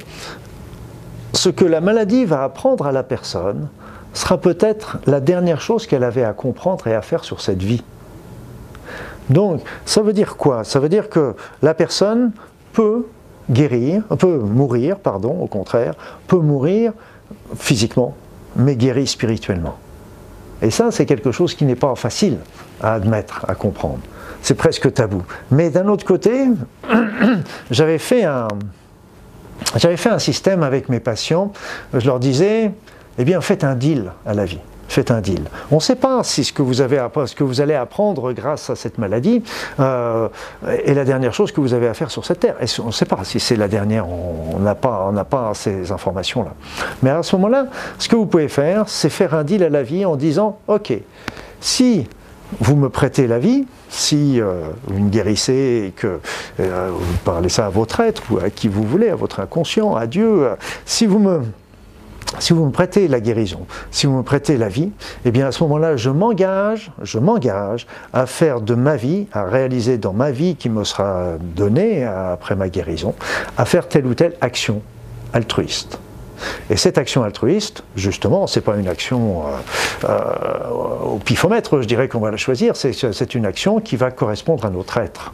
[1.33, 3.67] ce que la maladie va apprendre à la personne
[4.13, 7.83] sera peut-être la dernière chose qu'elle avait à comprendre et à faire sur cette vie.
[9.29, 10.63] Donc, ça veut dire quoi?
[10.63, 12.31] Ça veut dire que la personne
[12.73, 13.05] peut
[13.49, 15.95] guérir, peut mourir, pardon, au contraire,
[16.27, 16.93] peut mourir
[17.55, 18.15] physiquement,
[18.55, 19.77] mais guérir spirituellement.
[20.61, 22.37] Et ça, c'est quelque chose qui n'est pas facile
[22.81, 23.99] à admettre, à comprendre
[24.45, 25.23] c'est presque tabou.
[25.49, 26.45] Mais d'un autre côté,
[27.71, 28.47] j'avais fait un,
[29.75, 31.51] j'avais fait un système avec mes patients.
[31.95, 32.71] Je leur disais,
[33.17, 34.59] eh bien, faites un deal à la vie.
[34.87, 35.41] Faites un deal.
[35.71, 38.69] On ne sait pas si ce que vous avez ce que vous allez apprendre grâce
[38.69, 39.41] à cette maladie
[39.79, 40.29] euh,
[40.63, 42.55] est la dernière chose que vous avez à faire sur cette terre.
[42.61, 44.07] Et on ne sait pas si c'est la dernière.
[44.07, 46.53] On n'a pas, on pas ces informations-là.
[47.01, 47.65] Mais à ce moment-là,
[47.97, 50.93] ce que vous pouvez faire, c'est faire un deal à la vie en disant, ok,
[51.59, 52.07] si
[52.59, 56.19] vous me prêtez la vie, si euh, vous me guérissez et que
[56.59, 59.95] euh, vous parlez ça à votre être ou à qui vous voulez, à votre inconscient,
[59.95, 61.41] à Dieu, euh, si vous me
[62.39, 64.91] si vous me prêtez la guérison, si vous me prêtez la vie,
[65.23, 69.45] eh bien à ce moment-là, je m'engage, je m'engage à faire de ma vie, à
[69.45, 73.13] réaliser dans ma vie qui me sera donnée après ma guérison,
[73.57, 74.81] à faire telle ou telle action
[75.31, 75.99] altruiste.
[76.69, 82.07] Et cette action altruiste, justement, c'est pas une action euh, euh, au pifomètre, je dirais
[82.07, 85.33] qu'on va la choisir, c'est une action qui va correspondre à notre être.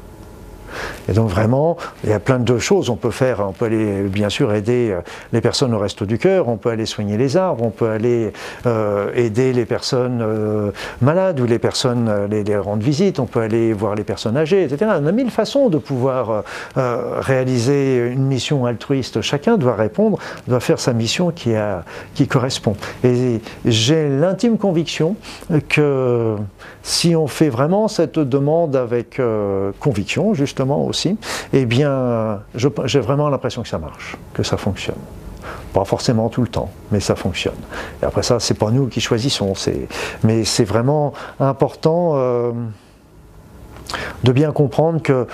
[1.10, 2.90] Et donc vraiment, il y a plein de choses.
[2.90, 5.02] On peut faire, on peut aller bien sûr aider euh,
[5.34, 8.34] les personnes au resto du cœur, on peut aller soigner les arbres, on peut aller
[8.66, 10.72] euh, aider les personnes euh,
[11.02, 14.92] malades ou les personnes, les, rendre visite, on peut aller voir les personnes âgées, etc.
[15.02, 16.44] On a mille façons de pouvoir
[16.76, 19.22] réaliser une mission altruiste.
[19.22, 22.76] Chacun doit répondre, doit faire sa mission qui, a, qui correspond.
[23.04, 25.16] Et j'ai l'intime conviction
[25.70, 26.36] que
[26.84, 29.22] si on fait vraiment cette demande avec
[29.80, 31.18] conviction, justement, aussi,
[31.54, 34.96] eh bien, j'ai vraiment l'impression que ça marche, que ça fonctionne.
[35.74, 37.56] Pas forcément tout le temps, mais ça fonctionne.
[38.02, 39.54] Et après ça, c'est pas nous qui choisissons,
[40.24, 42.14] mais c'est vraiment important.
[42.16, 42.52] Euh,
[44.24, 45.28] de bien comprendre que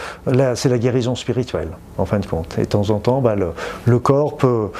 [0.56, 2.58] c'est la guérison spirituelle, en fin de compte.
[2.58, 4.72] Et de temps en temps, bah, le, corps peut,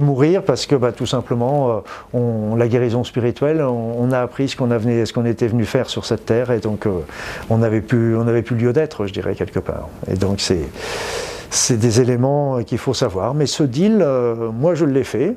[0.00, 1.80] mourir parce que bah, tout simplement, euh,
[2.14, 6.50] on, la guérison spirituelle, on, a appris ce qu'on était venu faire sur cette terre,
[6.50, 7.00] et donc euh,
[7.48, 9.88] on n'avait plus, plus lieu d'être, je dirais, quelque part.
[10.10, 13.34] Et donc c'est des éléments qu'il faut savoir.
[13.34, 15.36] Mais ce deal, euh, moi je l'ai fait.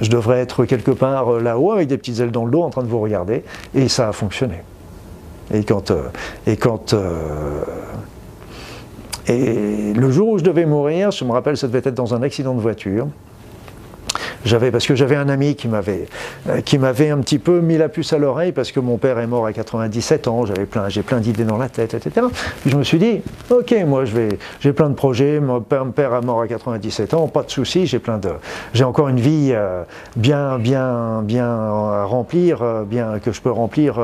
[0.00, 2.82] Je devrais être quelque part là-haut avec des petites ailes dans le dos en train
[2.82, 3.44] de vous regarder.
[3.74, 4.62] Et ça a fonctionné.
[5.52, 5.92] Et quand,
[6.46, 6.94] et quand
[9.26, 12.22] et le jour où je devais mourir, je me rappelle, ça devait être dans un
[12.22, 13.06] accident de voiture.
[14.44, 16.06] J'avais, parce que j'avais un ami qui m'avait,
[16.48, 19.18] euh, qui m'avait un petit peu mis la puce à l'oreille parce que mon père
[19.18, 22.26] est mort à 97 ans, j'avais plein, j'ai plein d'idées dans la tête, etc.
[22.62, 23.20] Puis je me suis dit,
[23.50, 27.28] ok, moi je vais, j'ai plein de projets, mon père, est mort à 97 ans,
[27.28, 28.30] pas de souci, j'ai plein de,
[28.72, 29.82] j'ai encore une vie euh,
[30.16, 34.00] bien, bien, bien à remplir, euh, bien que je peux remplir.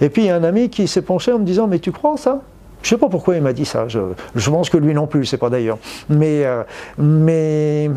[0.00, 2.40] Et puis un ami qui s'est penché en me disant, mais tu crois ça?
[2.82, 3.86] Je sais pas pourquoi il m'a dit ça.
[3.88, 4.00] Je,
[4.34, 5.78] je, pense que lui non plus, c'est pas d'ailleurs.
[6.08, 6.44] Mais,
[6.98, 7.90] mais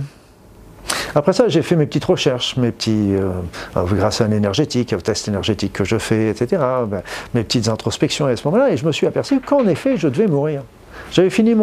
[1.16, 3.32] après ça, j'ai fait mes petites recherches, mes petits, euh,
[3.76, 7.01] grâce à un énergétique, au test énergétique que je fais, etc., ben,
[7.34, 10.28] mes petites introspections à ce moment-là, et je me suis aperçu qu'en effet, je devais
[10.28, 10.63] mourir.
[11.11, 11.55] J'avais fini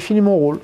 [0.00, 0.58] fini mon rôle.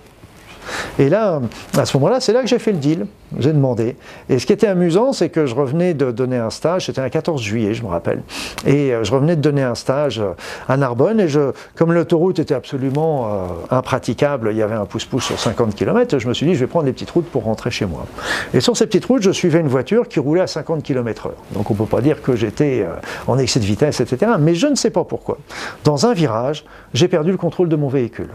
[0.98, 1.40] Et là,
[1.76, 3.06] à ce moment-là, c'est là que j'ai fait le deal.
[3.38, 3.96] J'ai demandé.
[4.28, 7.08] Et ce qui était amusant, c'est que je revenais de donner un stage, c'était un
[7.08, 8.22] 14 juillet, je me rappelle.
[8.66, 10.32] Et euh, je revenais de donner un stage euh,
[10.68, 11.20] à Narbonne.
[11.20, 11.26] Et
[11.74, 16.28] comme l'autoroute était absolument euh, impraticable, il y avait un pouce-pouce sur 50 km, je
[16.28, 18.06] me suis dit, je vais prendre des petites routes pour rentrer chez moi.
[18.52, 21.30] Et sur ces petites routes, je suivais une voiture qui roulait à 50 km/h.
[21.54, 22.86] Donc on ne peut pas dire que j'étais
[23.26, 24.32] en excès de vitesse, etc.
[24.38, 25.38] Mais je ne sais pas pourquoi.
[25.84, 28.30] Dans un virage, j'ai perdu le contrôle de mon véhicule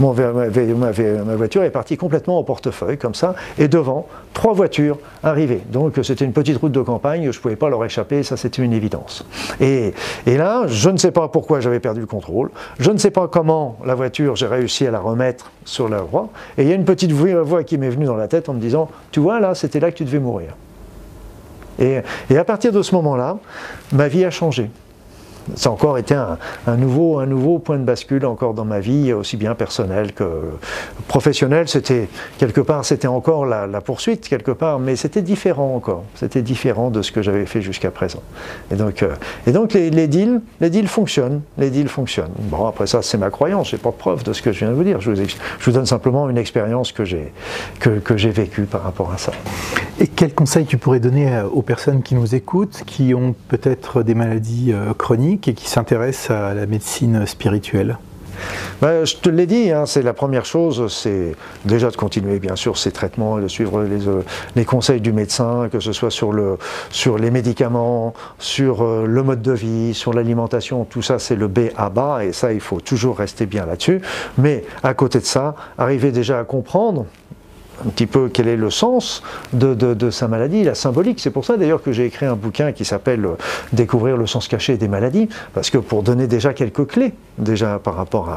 [0.00, 5.62] ma, voiture est partie complètement au portefeuille, comme ça, et devant, trois voitures arrivaient.
[5.70, 8.62] Donc c'était une petite route de campagne, je ne pouvais pas leur échapper, ça c'était
[8.62, 9.24] une évidence.
[9.60, 9.92] Et,
[10.26, 13.78] là, je ne sais pas pourquoi j'avais perdu le contrôle, je ne sais pas comment
[13.84, 16.84] la voiture, j'ai réussi à la remettre sur la voie, et il y a une
[16.84, 19.80] petite voix qui m'est venue dans la tête en me disant, tu vois là, c'était
[19.80, 20.50] là que tu devais mourir.
[21.78, 21.98] Et,
[22.30, 23.38] et à partir de ce moment-là,
[23.92, 24.70] ma vie a changé
[25.56, 29.54] ça a encore été un, nouveau, point de bascule encore dans ma vie, aussi bien
[29.54, 30.24] personnelle que
[31.08, 31.68] professionnelle.
[31.68, 36.04] C'était quelque part, c'était encore la, poursuite quelque part, mais c'était différent encore.
[36.14, 38.22] C'était différent de ce que j'avais fait jusqu'à présent.
[38.70, 39.14] Et donc, euh,
[39.46, 42.32] les, deals, fonctionnent, les deals fonctionnent.
[42.38, 43.70] Bon, après ça, c'est ma croyance.
[43.70, 45.00] J'ai pas de preuve de ce que je viens de vous dire.
[45.00, 47.32] Je vous, donne simplement une expérience que j'ai
[48.30, 49.32] vécue par rapport à ça.
[50.00, 54.02] Et quel conseil tu pourrais donner euh, aux personnes qui nous écoutent, qui ont peut-être
[54.02, 54.92] des maladies euh,
[55.34, 57.98] et qui s'intéressent à la médecine spirituelle
[58.82, 62.56] ben, je te l'ai dit, hein, c'est la première chose, c'est déjà de continuer bien
[62.56, 64.22] sûr ces traitements, de suivre les, euh,
[64.56, 66.58] les, conseils du médecin, que ce soit sur, le,
[66.90, 71.70] sur les médicaments, sur le mode de vie, sur l'alimentation, tout ça c'est le B
[71.76, 74.02] à bas et ça il faut toujours rester bien là-dessus.
[74.38, 77.06] Mais à côté de ça, arriver déjà à comprendre
[77.84, 79.22] un petit peu quel est le sens
[79.52, 81.20] de, sa maladie, la symbolique.
[81.20, 83.36] C'est pour ça d'ailleurs que j'ai écrit un bouquin qui s'appelle euh,
[83.72, 87.96] Découvrir le sens caché des maladies, parce que pour donner déjà quelques clés déjà par
[87.96, 88.30] rapport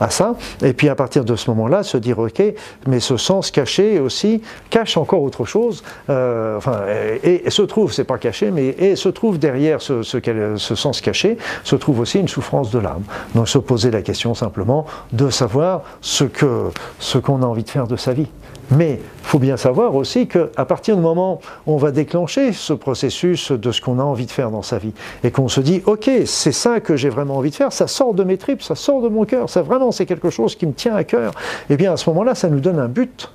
[0.00, 2.42] à, ça, et puis à partir de ce moment-là, se dire ok,
[2.86, 6.82] mais ce sens caché aussi cache encore autre chose, euh, enfin,
[7.22, 11.38] et, se trouve, c'est pas caché, mais et se trouve derrière ce, ce, sens caché,
[11.64, 13.02] se trouve aussi une souffrance de l'âme.
[13.34, 17.70] Donc se poser la question simplement de savoir ce que ce qu'on a envie de
[17.70, 18.28] faire de sa vie.
[18.70, 22.72] Mais il faut bien savoir aussi qu'à partir du moment où on va déclencher ce
[22.72, 24.92] processus de ce qu'on a envie de faire dans sa vie,
[25.24, 28.14] et qu'on se dit, ok, c'est ça que j'ai vraiment envie de faire, ça sort
[28.14, 30.72] de mes tripes, ça sort de mon cœur, ça vraiment c'est quelque chose qui me
[30.72, 31.32] tient à cœur,
[31.68, 33.30] et eh bien à ce moment-là, ça nous donne un but.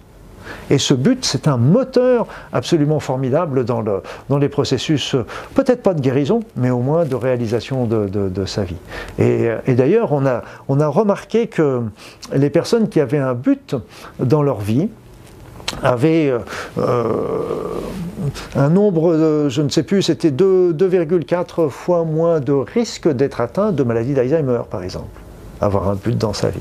[0.69, 5.15] Et ce but, c'est un moteur absolument formidable dans, le, dans les processus,
[5.55, 8.77] peut-être pas de guérison, mais au moins de réalisation de, sa vie.
[9.19, 11.81] Et, et d'ailleurs, on a, on a remarqué que
[12.33, 13.75] les personnes qui avaient un but
[14.19, 14.89] dans leur vie,
[15.83, 16.39] avait euh,
[16.77, 17.79] euh,
[18.55, 23.83] un nombre, je ne sais plus, c'était 2,4 fois moins de risque d'être atteint de
[23.83, 25.19] maladie d'Alzheimer, par exemple,
[25.61, 26.59] avoir un but dans sa vie.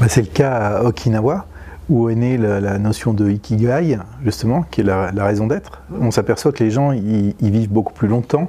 [0.00, 1.46] Bah, c'est le cas à Okinawa,
[1.88, 5.82] où est née la, notion de ikigai, justement, qui est la, raison d'être.
[6.00, 8.46] On s'aperçoit que les gens, ils vivent beaucoup plus longtemps,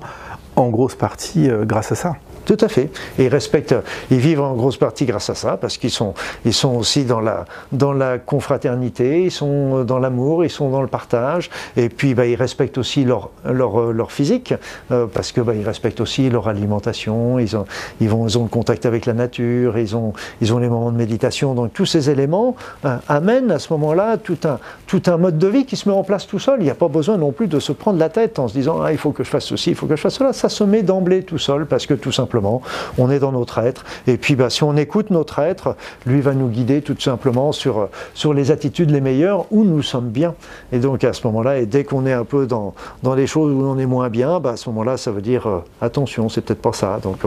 [0.58, 2.16] en grosse partie euh, grâce à ça.
[2.48, 2.89] Tout à fait.
[3.20, 3.76] Ils respectent,
[4.10, 6.14] ils vivent en grosse partie grâce à ça, parce qu'ils sont,
[6.45, 7.43] ils sont aussi dans la,
[7.74, 12.26] dans la confraternité, ils sont dans l'amour, ils sont dans le partage, et puis bah,
[12.26, 14.54] ils respectent aussi leur, leur, leur physique,
[14.91, 17.66] euh, parce que bah, respectent aussi leur alimentation, ils ont,
[18.00, 20.93] ils, vont, ils ont le contact avec la nature, ils ont, ils ont les moments
[20.93, 25.18] de méditation, donc tous ces éléments euh, amènent à ce moment-là tout un, tout un
[25.18, 26.62] mode de vie qui se met en place tout seul.
[26.62, 28.80] Il n'y a pas besoin non plus de se prendre la tête en se disant
[28.82, 30.32] ah, il faut que je fasse ceci, il faut que je fasse cela.
[30.32, 32.36] Ça se met d'emblée tout seul, parce que tout simplement
[32.97, 33.85] On est dans notre être.
[34.07, 35.75] Et puis, bah, si on écoute notre être,
[36.05, 40.09] lui va nous guider tout simplement sur, sur les attitudes les meilleures où nous sommes
[40.09, 40.35] bien.
[40.71, 42.73] Et donc, à ce moment-là, et dès qu'on est un peu dans,
[43.03, 45.47] dans les choses où on est moins bien, bah, à ce moment-là, ça veut dire
[45.47, 46.99] euh, attention, c'est peut-être pas ça.
[47.01, 47.19] Donc,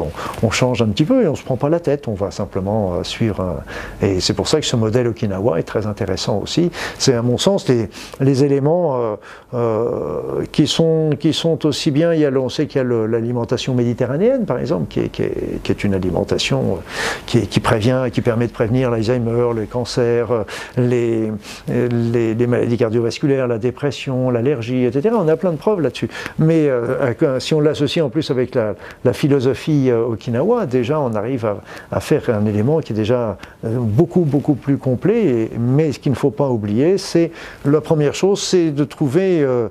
[0.42, 2.08] on, change un petit peu et on se prend pas la tête.
[2.08, 3.62] On va simplement euh, suivre.
[4.02, 6.70] et c'est pour ça que ce modèle Okinawa est très intéressant aussi.
[6.98, 7.88] C'est, à mon sens, les,
[8.20, 9.16] les éléments
[9.54, 12.12] euh, qui, sont, qui sont aussi bien.
[12.12, 15.84] Il y a, on sait qu'il y a l'alimentation méditerranéenne, par exemple, qui qui est,
[15.84, 16.78] une alimentation
[17.26, 20.44] qui, qui, prévient, qui permet de prévenir l'Alzheimer, les cancers,
[20.76, 21.32] les,
[21.68, 25.14] les, les, maladies cardiovasculaires, la dépression, l'allergie, etc.
[25.18, 26.08] On a plein de preuves là-dessus.
[26.38, 28.74] Mais euh, si on l'associe en plus avec la,
[29.12, 31.54] philosophie euh, okinawa, déjà on arrive
[31.90, 35.24] à, faire un élément qui est déjà euh, beaucoup, beaucoup plus complet.
[35.24, 37.30] Et, mais ce qu'il ne faut pas oublier, c'est
[37.64, 39.68] la première chose, c'est de trouver euh,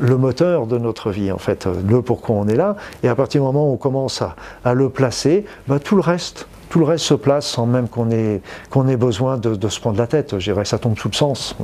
[0.00, 2.76] le moteur de notre vie, en fait, le pourquoi on est là.
[3.02, 6.02] Et à partir du moment où on commence à, à le placer, bah, tout le
[6.02, 8.42] reste tout le reste se place sans même qu'on ait,
[8.88, 10.38] ait besoin de, de, se prendre la tête.
[10.38, 11.56] Je dirais ça tombe sous le sens.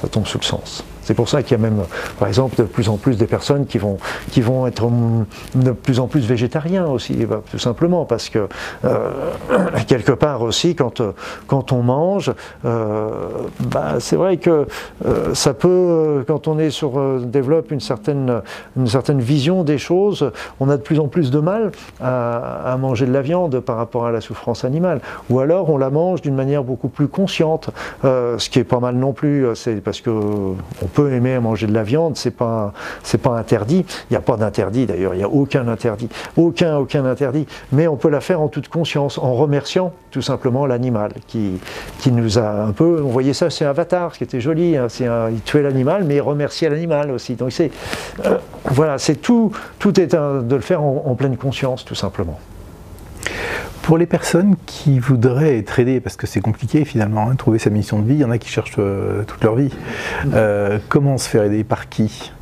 [0.00, 0.84] Ça tombe sous le sens.
[1.12, 1.82] C'est pour ça qu'il y a même,
[2.18, 3.98] par exemple, de plus en plus des personnes qui vont,
[4.30, 4.90] qui vont être
[5.54, 8.48] de plus en plus végétariens aussi, bah, tout simplement, parce que
[8.86, 9.10] euh,
[9.88, 11.02] quelque part aussi, quand,
[11.48, 12.32] quand on mange,
[12.64, 13.10] euh,
[13.60, 14.66] bah, c'est vrai que
[15.04, 18.40] euh, ça peut, quand on est sur, développe une certaine,
[18.78, 22.76] une certaine vision des choses, on a de plus en plus de mal à, à
[22.78, 25.02] manger de la viande par rapport à la souffrance animale.
[25.28, 27.68] Ou alors on la mange d'une manière beaucoup plus consciente,
[28.02, 31.74] ce qui est pas mal non plus, c'est parce que on peut aimer manger de
[31.74, 32.72] la viande, c'est pas
[33.02, 33.84] c'est pas interdit.
[34.10, 37.46] Il n'y a pas d'interdit d'ailleurs, il n'y a aucun interdit, aucun aucun interdit.
[37.72, 41.60] Mais on peut la faire en toute conscience, en remerciant tout simplement l'animal qui
[41.98, 43.02] qui nous a un peu.
[43.04, 44.76] On voyait ça, c'est Avatar, qui était joli.
[44.76, 47.34] Hein, c'est il tuait l'animal, mais il remerciait l'animal aussi.
[47.34, 47.70] Donc c'est
[48.26, 52.38] euh, voilà, c'est tout tout est un, de le faire en pleine conscience tout simplement.
[53.82, 57.68] Pour les personnes qui voudraient être aidées, parce que c'est compliqué finalement, hein, trouver sa
[57.68, 59.70] mission de vie, il y en a qui cherchent euh, toute leur vie.
[60.34, 61.64] Euh, comment se faire aider?
[61.64, 62.32] Par qui?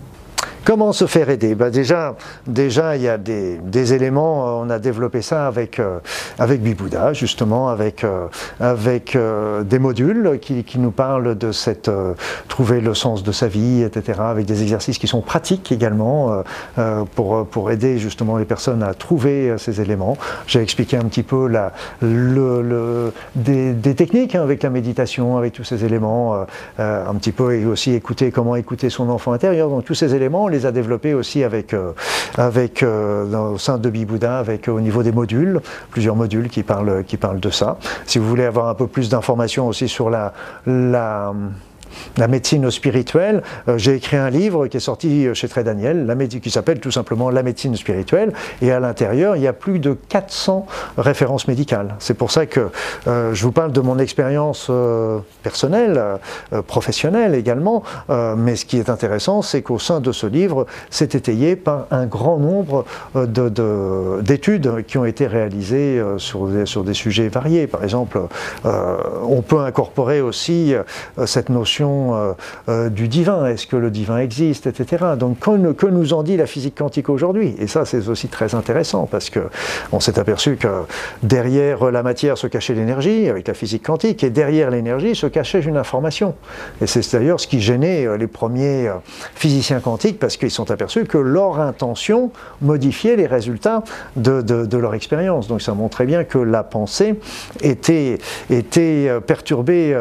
[0.65, 1.55] Comment se faire aider?
[1.55, 6.01] Bah déjà, déjà, il y a des, éléments, on a développé ça avec, euh,
[6.39, 8.27] avec Bibouda, justement, avec, euh,
[8.61, 12.13] avec euh, des modules qui, qui, nous parlent de cette, euh,
[12.49, 16.43] trouver le sens de sa vie, etc., avec des exercices qui sont pratiques également,
[16.79, 20.19] euh, pour, pour aider justement les personnes à trouver ces éléments.
[20.47, 25.65] J'ai expliqué un petit peu la, le, des, techniques hein, avec la méditation, avec tous
[25.65, 26.45] ces éléments,
[26.79, 30.50] un petit peu, et aussi écouter comment écouter son enfant intérieur, donc tous ces éléments,
[30.51, 31.93] les a développés aussi avec, euh,
[32.37, 36.63] avec euh, au sein de Bibouda, avec euh, au niveau des modules, plusieurs modules qui
[36.63, 37.79] parlent, qui parlent de ça.
[38.07, 40.33] Si vous voulez avoir un peu plus d'informations aussi sur la,
[40.67, 41.33] la
[42.17, 43.43] la médecine spirituelle.
[43.69, 46.07] Euh, j'ai écrit un livre qui est sorti chez Très Daniel,
[46.43, 48.33] qui s'appelle tout simplement La médecine spirituelle,
[48.63, 50.67] et à l'intérieur, il y a plus de 400
[50.99, 51.95] références médicales.
[51.99, 52.69] C'est pour ça que
[53.07, 56.01] euh, je vous parle de mon expérience euh, personnelle,
[56.53, 60.67] euh, professionnelle également, euh, mais ce qui est intéressant, c'est qu'au sein de ce livre,
[60.91, 62.85] c'est étayé par un grand nombre
[63.15, 67.67] d'études de, de, qui ont été réalisées euh, sur des sujets variés.
[67.67, 68.21] Par exemple,
[68.65, 70.75] on peut incorporer aussi
[71.27, 72.33] cette notion euh,
[72.69, 75.05] euh, du divin, est-ce que le divin existe, etc.
[75.19, 77.55] Donc que, nous en dit la physique quantique aujourd'hui?
[77.59, 79.41] Et ça c'est aussi très intéressant parce que
[79.93, 80.69] on s'est aperçu que
[81.23, 85.61] derrière la matière se cachait l'énergie avec la physique quantique et derrière l'énergie se cachait
[85.61, 86.35] une information.
[86.81, 88.91] Et c'est d'ailleurs ce qui gênait euh, les premiers
[89.35, 93.83] physiciens quantiques parce qu'ils sont aperçus que leur intention modifiait les résultats
[94.17, 95.49] de, leur expérience.
[95.49, 97.19] Donc ça montrait bien que la pensée
[97.63, 98.19] était,
[99.27, 99.95] perturbée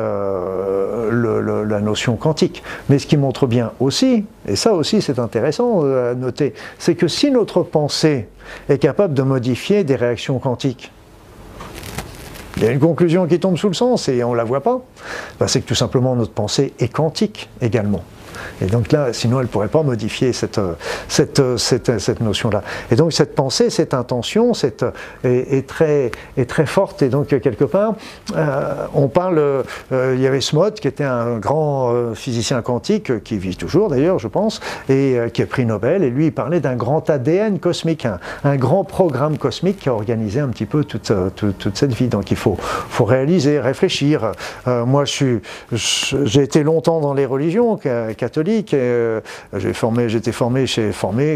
[1.69, 2.63] la notion quantique.
[2.89, 7.07] Mais ce qui montre bien aussi, et ça aussi c'est intéressant à noter, c'est que
[7.07, 8.27] si notre pensée
[8.67, 10.91] est capable de modifier des réactions quantiques,
[12.57, 14.61] il y a une conclusion qui tombe sous le sens et on ne la voit
[14.61, 14.81] pas,
[15.39, 18.03] ben c'est que tout simplement notre pensée est quantique également.
[18.61, 20.59] Et donc là, sinon elle ne pourrait pas modifier cette,
[21.07, 22.63] cette, cette, cette notion-là.
[22.91, 24.85] Et donc cette pensée, cette intention cette,
[25.23, 27.01] est, est, très, est très forte.
[27.01, 27.95] Et donc quelque part,
[28.35, 33.23] euh, on parle, euh, il y avait Smot qui était un grand euh, physicien quantique,
[33.23, 36.03] qui vit toujours d'ailleurs, je pense, et euh, qui a pris Nobel.
[36.03, 39.93] Et lui, il parlait d'un grand ADN cosmique, un, un, grand programme cosmique qui a
[39.93, 42.07] organisé un petit peu toute, toute, toute cette vie.
[42.07, 44.31] Donc il faut, faut réaliser, réfléchir.
[44.65, 47.79] moi, j'ai été longtemps dans les religions,
[48.29, 48.75] catholique.
[49.57, 50.91] j'ai formé, j'étais formé chez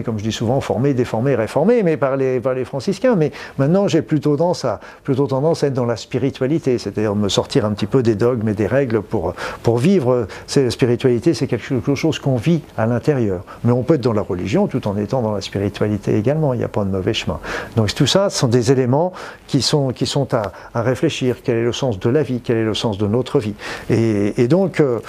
[0.06, 3.16] comme je dis souvent, formé, déformé, réformé, mais par les, franciscains.
[3.16, 7.88] Mais maintenant, j'ai plutôt tendance à être dans la spiritualité, c'est-à-dire me sortir un petit
[7.88, 10.28] peu des dogmes et des règles pour vivre.
[10.48, 13.44] C'est la spiritualité, c'est quelque chose qu'on vit à l'intérieur.
[13.64, 16.54] Mais on peut être dans la religion tout en étant dans la spiritualité également.
[16.54, 17.40] Il n'y a pas de mauvais chemin.
[17.76, 19.14] Donc tout ça sont des éléments
[19.48, 19.94] qui sont
[20.34, 21.38] à, réfléchir.
[21.44, 22.42] Quel est le sens de la vie?
[22.44, 23.56] Quel est le sens de notre vie?
[23.90, 25.00] Et, donc, euh,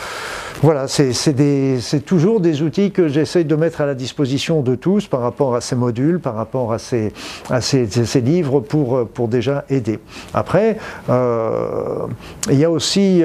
[0.62, 1.32] voilà, c'est
[2.04, 5.60] toujours des outils que j'essaye de mettre à la disposition de tous par rapport à
[5.60, 7.12] ces modules, par rapport à ces,
[8.20, 9.98] livres pour, pour déjà aider.
[10.32, 12.06] Après, euh,
[12.50, 13.22] il y a aussi...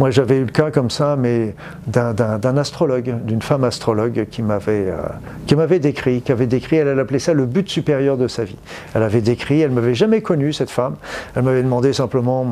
[0.00, 1.54] Moi, j'avais eu le cas comme ça, mais
[1.86, 7.34] d'un astrologue, d'une femme astrologue qui m'avait euh, décrit, qui avait décrit, elle, appelait ça
[7.34, 8.56] le but supérieur de sa vie.
[8.94, 10.96] Elle avait décrit, elle m'avait jamais connu cette femme.
[11.36, 12.46] Elle m'avait demandé simplement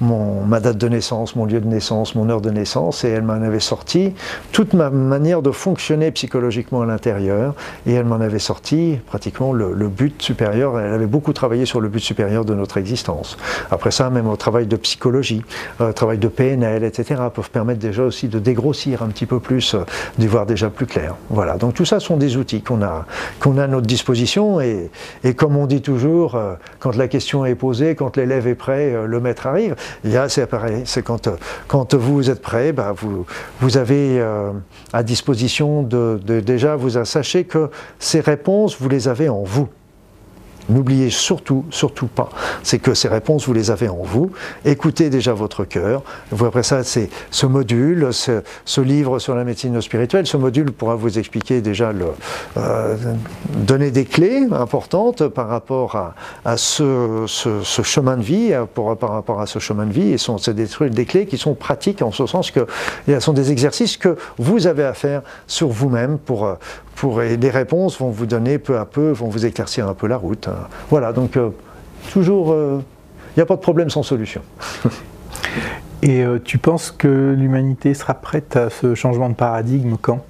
[0.00, 3.22] mon, ma date de naissance, mon lieu de naissance, mon heure de naissance, et elle
[3.22, 4.12] m'en avait sorti
[4.52, 7.54] toute ma manière de fonctionner psychologiquement à l'intérieur,
[7.86, 10.78] et elle m'en avait sorti pratiquement le, but supérieur.
[10.78, 13.38] Elle avait beaucoup travaillé sur le but supérieur de notre existence.
[13.70, 15.42] Après ça, même au travail de psychologie,
[15.80, 19.74] euh, travail de PNL, etc., peuvent permettre déjà aussi de dégrossir un petit peu plus,
[19.74, 19.84] euh,
[20.18, 21.14] d'y voir déjà plus clair.
[21.28, 23.06] Voilà, donc tout ça sont des outils qu'on a,
[23.40, 24.90] a à notre disposition et,
[25.24, 28.92] et comme on dit toujours, euh, quand la question est posée, quand l'élève est prêt,
[28.92, 29.76] euh, le maître arrive.
[30.04, 31.28] Il y a, c'est pareil, c'est quand,
[31.68, 33.26] quand vous êtes prêt, bah, vous,
[33.60, 34.22] vous avez
[34.92, 39.68] à disposition de déjà, vous sachez que ces réponses, vous les avez en vous.
[40.70, 42.30] N'oubliez surtout, surtout pas,
[42.62, 44.30] c'est que ces réponses, vous les avez en vous.
[44.64, 46.02] Écoutez déjà votre cœur.
[46.32, 50.26] Après ça, c'est ce module, ce, livre sur la médecine spirituelle.
[50.26, 52.06] Ce module pourra vous expliquer déjà, le,
[52.56, 52.96] euh,
[53.48, 56.14] donner des clés importantes par rapport
[56.44, 57.26] à, ce,
[57.82, 60.12] chemin de vie, pour, par rapport à ce chemin de vie.
[60.12, 62.66] Et c'est des, des clés qui sont pratiques en ce sens que
[63.06, 66.56] ce sont des exercices que vous avez à faire sur vous-même pour,
[67.22, 70.16] et les réponses vont vous donner peu à peu, vont vous éclaircir un peu la
[70.16, 70.48] route.
[70.90, 71.50] Voilà, donc euh,
[72.12, 72.78] toujours, il euh,
[73.36, 74.42] n'y a pas de problème sans solution.
[76.02, 80.20] Et euh, tu penses que l'humanité sera prête à ce changement de paradigme quand?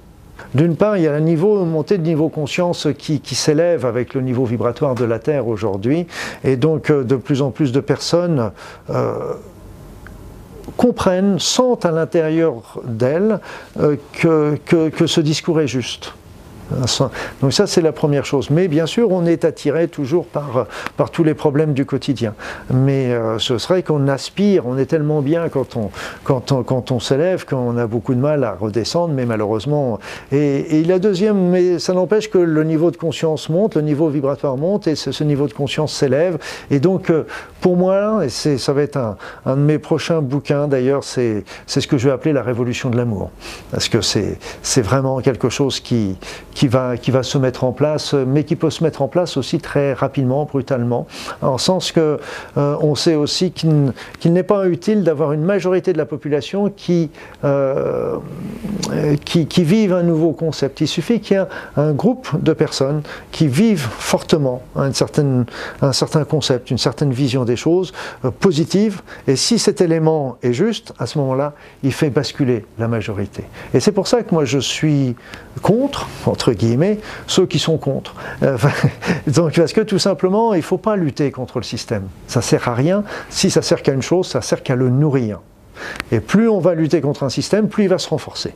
[0.53, 4.15] D'une part, il y a un niveau, une montée de niveau conscience qui, s'élève avec
[4.15, 6.07] le niveau vibratoire de la Terre aujourd'hui,
[6.43, 8.51] et donc de plus en plus de personnes
[10.77, 13.39] comprennent, sentent à l'intérieur d'elles
[14.13, 16.15] que, que, ce discours est juste.
[17.41, 18.49] Donc ça, c'est la première chose.
[18.49, 20.67] Mais bien sûr, on est attiré toujours par,
[20.97, 22.33] par tous les problèmes du quotidien.
[22.73, 25.91] Mais euh, ce serait qu'on aspire, on est tellement bien quand on,
[26.23, 29.99] quand on, quand on s'élève qu'on a beaucoup de mal à redescendre, mais malheureusement.
[30.31, 34.09] Et, et la deuxième, mais ça n'empêche que le niveau de conscience monte, le niveau
[34.09, 36.37] vibratoire monte, et ce, niveau de conscience s'élève.
[36.69, 37.25] Et donc, euh,
[37.59, 41.97] pour moi, et ça va être un, de mes prochains bouquins d'ailleurs, c'est ce que
[41.97, 43.31] je vais appeler la révolution de l'amour.
[43.71, 46.17] Parce que c'est vraiment quelque chose qui
[46.61, 49.35] qui va, qui va se mettre en place, mais qui peut se mettre en place
[49.35, 51.07] aussi très rapidement, brutalement,
[51.41, 52.19] en sens que
[52.55, 53.93] euh, on sait aussi qu'il
[54.25, 57.09] n'est pas utile d'avoir une majorité de la population qui,
[57.43, 58.17] euh,
[59.25, 60.81] qui, qui vive un nouveau concept.
[60.81, 61.45] Il suffit qu'il y ait
[61.77, 63.01] un, groupe de personnes
[63.31, 65.47] qui vivent fortement une certaine,
[65.81, 67.91] un certain concept, une certaine vision des choses
[68.23, 72.87] euh, positive, et si cet élément est juste, à ce moment-là, il fait basculer la
[72.87, 73.45] majorité.
[73.73, 75.15] Et c'est pour ça que moi je suis
[75.63, 76.50] contre, entre
[77.27, 78.15] ceux qui sont contre.
[78.43, 78.57] Euh,
[79.27, 82.03] donc, parce que tout simplement, il ne faut pas lutter contre le système.
[82.27, 83.03] Ça sert à rien.
[83.29, 85.39] Si ça sert qu'à une chose, ça sert qu'à le nourrir.
[86.11, 88.53] Et plus on va lutter contre un système, plus il va se renforcer.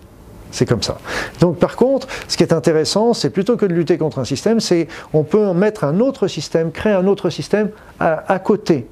[0.52, 1.00] C'est comme ça.
[1.40, 4.60] Donc par contre, ce qui est intéressant, c'est plutôt que de lutter contre un système,
[4.60, 7.70] c'est on peut mettre un autre système, créer un autre système
[8.00, 8.88] à côté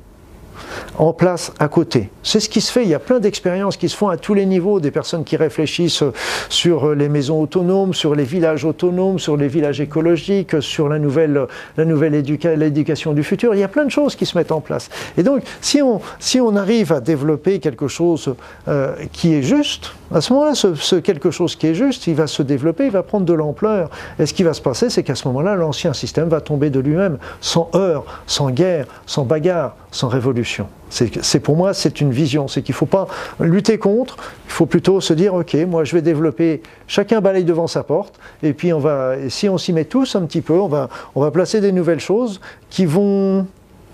[0.97, 2.09] en place à côté.
[2.23, 2.83] C'est ce qui se fait.
[2.83, 5.37] Il y a plein d'expériences qui se font à tous les niveaux, des personnes qui
[5.37, 6.03] réfléchissent
[6.49, 11.47] sur les maisons autonomes, sur les villages autonomes, sur les villages écologiques, sur la nouvelle,
[11.77, 13.55] l'éducation du futur.
[13.55, 14.89] Il y a plein de choses qui se mettent en place.
[15.17, 18.35] Et donc, si on, si on arrive à développer quelque chose
[18.67, 22.27] euh, qui est juste, à ce moment-là, ce, quelque chose qui est juste, il va
[22.27, 23.89] se développer, il va prendre de l'ampleur.
[24.19, 26.79] Et ce qui va se passer, c'est qu'à ce moment-là, l'ancien système va tomber de
[26.79, 30.67] lui-même, sans heurts, sans guerre, sans bagarre, sans révolution.
[30.89, 32.47] C'est pour moi, c'est une vision.
[32.47, 33.07] C'est qu'il ne faut pas
[33.39, 34.17] lutter contre,
[34.47, 38.19] il faut plutôt se dire, ok, moi je vais développer, chacun balaye devant sa porte,
[38.41, 41.21] et puis on va, si on s'y met tous un petit peu, on va, on
[41.21, 43.45] va placer des nouvelles choses qui vont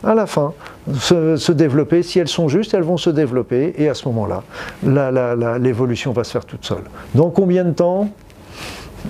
[0.04, 0.54] à la fin
[0.97, 2.02] se, développer.
[2.02, 6.32] Si elles sont justes, elles vont se développer et à ce moment-là, l'évolution va se
[6.32, 6.84] faire toute seule.
[7.14, 8.10] Dans combien de temps?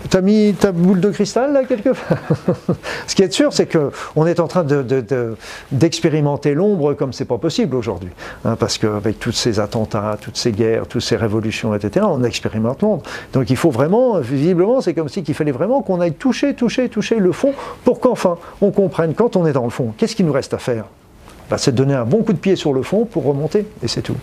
[0.09, 2.17] T'as mis ta boule de cristal là quelque part
[3.07, 4.65] Ce qui est sûr, c'est qu'on est en train
[5.71, 8.09] d'expérimenter de, l'ombre comme c'est pas possible aujourd'hui.
[8.45, 12.81] Hein, parce qu'avec tous ces attentats, toutes ces guerres, toutes ces révolutions, etc., on expérimente
[12.81, 13.03] l'ombre.
[13.33, 16.89] Donc il faut vraiment, visiblement, c'est comme si qu'il fallait vraiment qu'on aille toucher, toucher,
[16.89, 20.25] toucher le fond pour qu'enfin on comprenne quand on est dans le fond, qu'est-ce qu'il
[20.25, 20.85] nous reste à faire?
[21.49, 23.87] Bah, C'est de donner un bon coup de pied sur le fond pour remonter, et
[23.87, 24.17] c'est tout.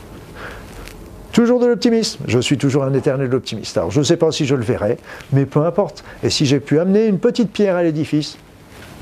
[1.36, 2.24] Toujours de l'optimisme.
[2.26, 3.76] Je suis toujours un éternel optimiste.
[3.76, 4.96] Alors je ne sais pas si je le verrai,
[5.34, 6.02] mais peu importe.
[6.22, 8.38] Et si j'ai pu amener une petite pierre à l'édifice,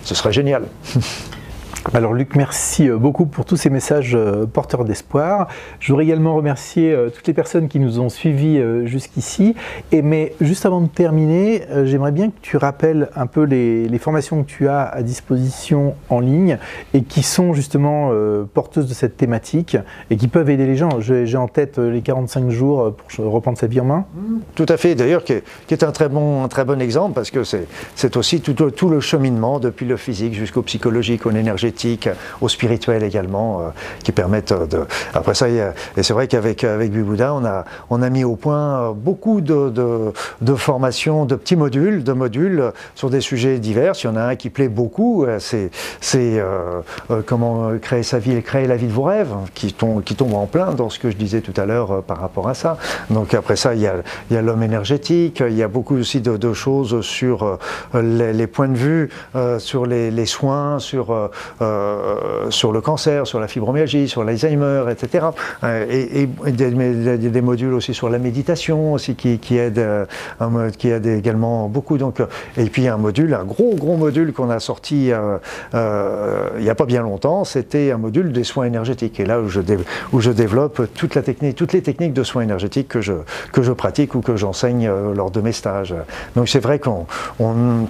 [0.03, 0.65] ce serait génial.
[1.93, 5.49] Alors Luc, merci euh, beaucoup pour tous ces messages euh, porteurs d'espoir.
[5.81, 9.55] Je voudrais également remercier euh, toutes les personnes qui nous ont suivis jusqu'ici.
[9.93, 14.43] Et mais juste avant de terminer, j'aimerais bien que tu rappelles un peu les, formations
[14.43, 16.59] que tu as à disposition en ligne
[16.93, 18.11] et qui sont justement
[18.53, 19.77] porteuses de cette thématique
[20.11, 21.01] et qui peuvent aider les gens.
[21.01, 24.05] J'ai en tête les 45 jours pour reprendre sa vie en main.
[24.55, 24.95] Tout à fait.
[24.95, 25.35] D'ailleurs, qui,
[25.71, 29.01] est un très bon, un très bon exemple parce que c'est aussi tout, tout le
[29.01, 31.74] cheminement depuis le physique jusqu'au psychologique, au énergétique
[32.41, 33.63] au spirituel également, euh,
[34.03, 34.87] qui permettent de.
[35.13, 38.93] Après ça, et c'est vrai qu'avec avec Bibouda, on a, on a mis au point
[38.93, 39.71] beaucoup de,
[40.41, 43.95] de, formations, de petits modules, de modules sur des sujets divers.
[44.03, 45.71] Il y en a un qui plaît beaucoup, euh, c'est
[46.17, 46.81] euh,
[47.27, 50.35] comment créer sa vie et créer la vie de vos rêves, qui tombe, qui tombe
[50.35, 52.79] en plein dans ce que je disais tout à l'heure par rapport à ça.
[53.11, 53.95] Donc après ça, il y a,
[54.37, 57.59] a l'homme énergétique, il y a beaucoup aussi de, choses sur
[57.95, 59.11] les, points de vue,
[59.59, 61.31] sur les soins, sur
[61.65, 65.27] euh, sur le cancer, sur la fibromyalgie, sur l'Alzheimer, etc.
[65.63, 70.07] Euh, et, des, modules aussi sur la méditation aussi qui, qui aident
[70.41, 71.99] euh, qui aide également beaucoup.
[71.99, 72.21] Donc,
[72.57, 76.87] et puis un module, un gros gros module qu'on a sorti il n'y a pas
[76.87, 79.21] bien longtemps, c'était un module des soins énergétiques.
[79.21, 79.61] Et là où je,
[80.13, 83.15] où je développe toute la technique, toutes les techniques de soins énergétiques que je,
[83.53, 85.95] que je pratique ou que j'enseigne lors de mes stages.
[86.37, 86.91] Donc c'est vrai que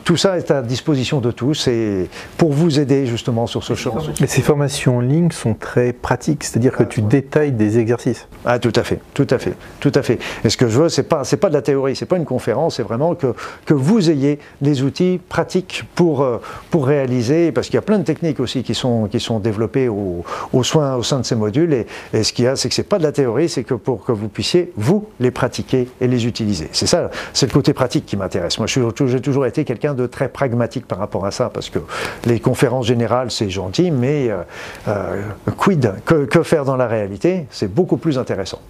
[0.05, 2.09] tout ça est à disposition de tous et
[2.39, 3.89] pour vous aider justement sur ce.
[4.21, 8.27] Mais ces formations en ligne sont très pratiques, c'est-à-dire que tu détailles des exercices.
[8.45, 10.19] Ah, tout à fait, tout à fait, tout à fait.
[10.45, 12.25] Et ce que je veux, c'est pas, c'est pas de la théorie, c'est pas une
[12.25, 13.35] conférence, c'est vraiment que,
[13.65, 16.41] que vous ayez les outils pratiques pour, euh,
[16.71, 19.89] pour réaliser, parce qu'il y a plein de techniques aussi qui sont, qui sont développées
[19.89, 21.73] au, au, soin, au sein de ces modules.
[21.73, 23.75] Et, et ce qu'il y a, c'est que c'est pas de la théorie, c'est que
[23.75, 26.69] pour que vous puissiez, vous, les pratiquer et les utiliser.
[26.73, 28.59] C'est ça, c'est le côté pratique qui m'intéresse.
[28.59, 31.79] Moi, j'ai toujours été quelqu'un de très pragmatique par rapport à ça, parce que
[32.27, 34.43] les conférences générales, c'est gentil, mais euh,
[34.89, 35.23] euh,
[35.57, 38.61] quid que, faire dans la réalité C'est beaucoup plus intéressant.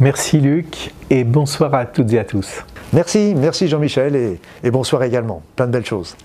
[0.00, 2.64] Merci Luc et bonsoir à toutes et à tous.
[2.92, 5.42] Merci, merci Jean-Michel et bonsoir également.
[5.56, 6.16] Plein de belles choses.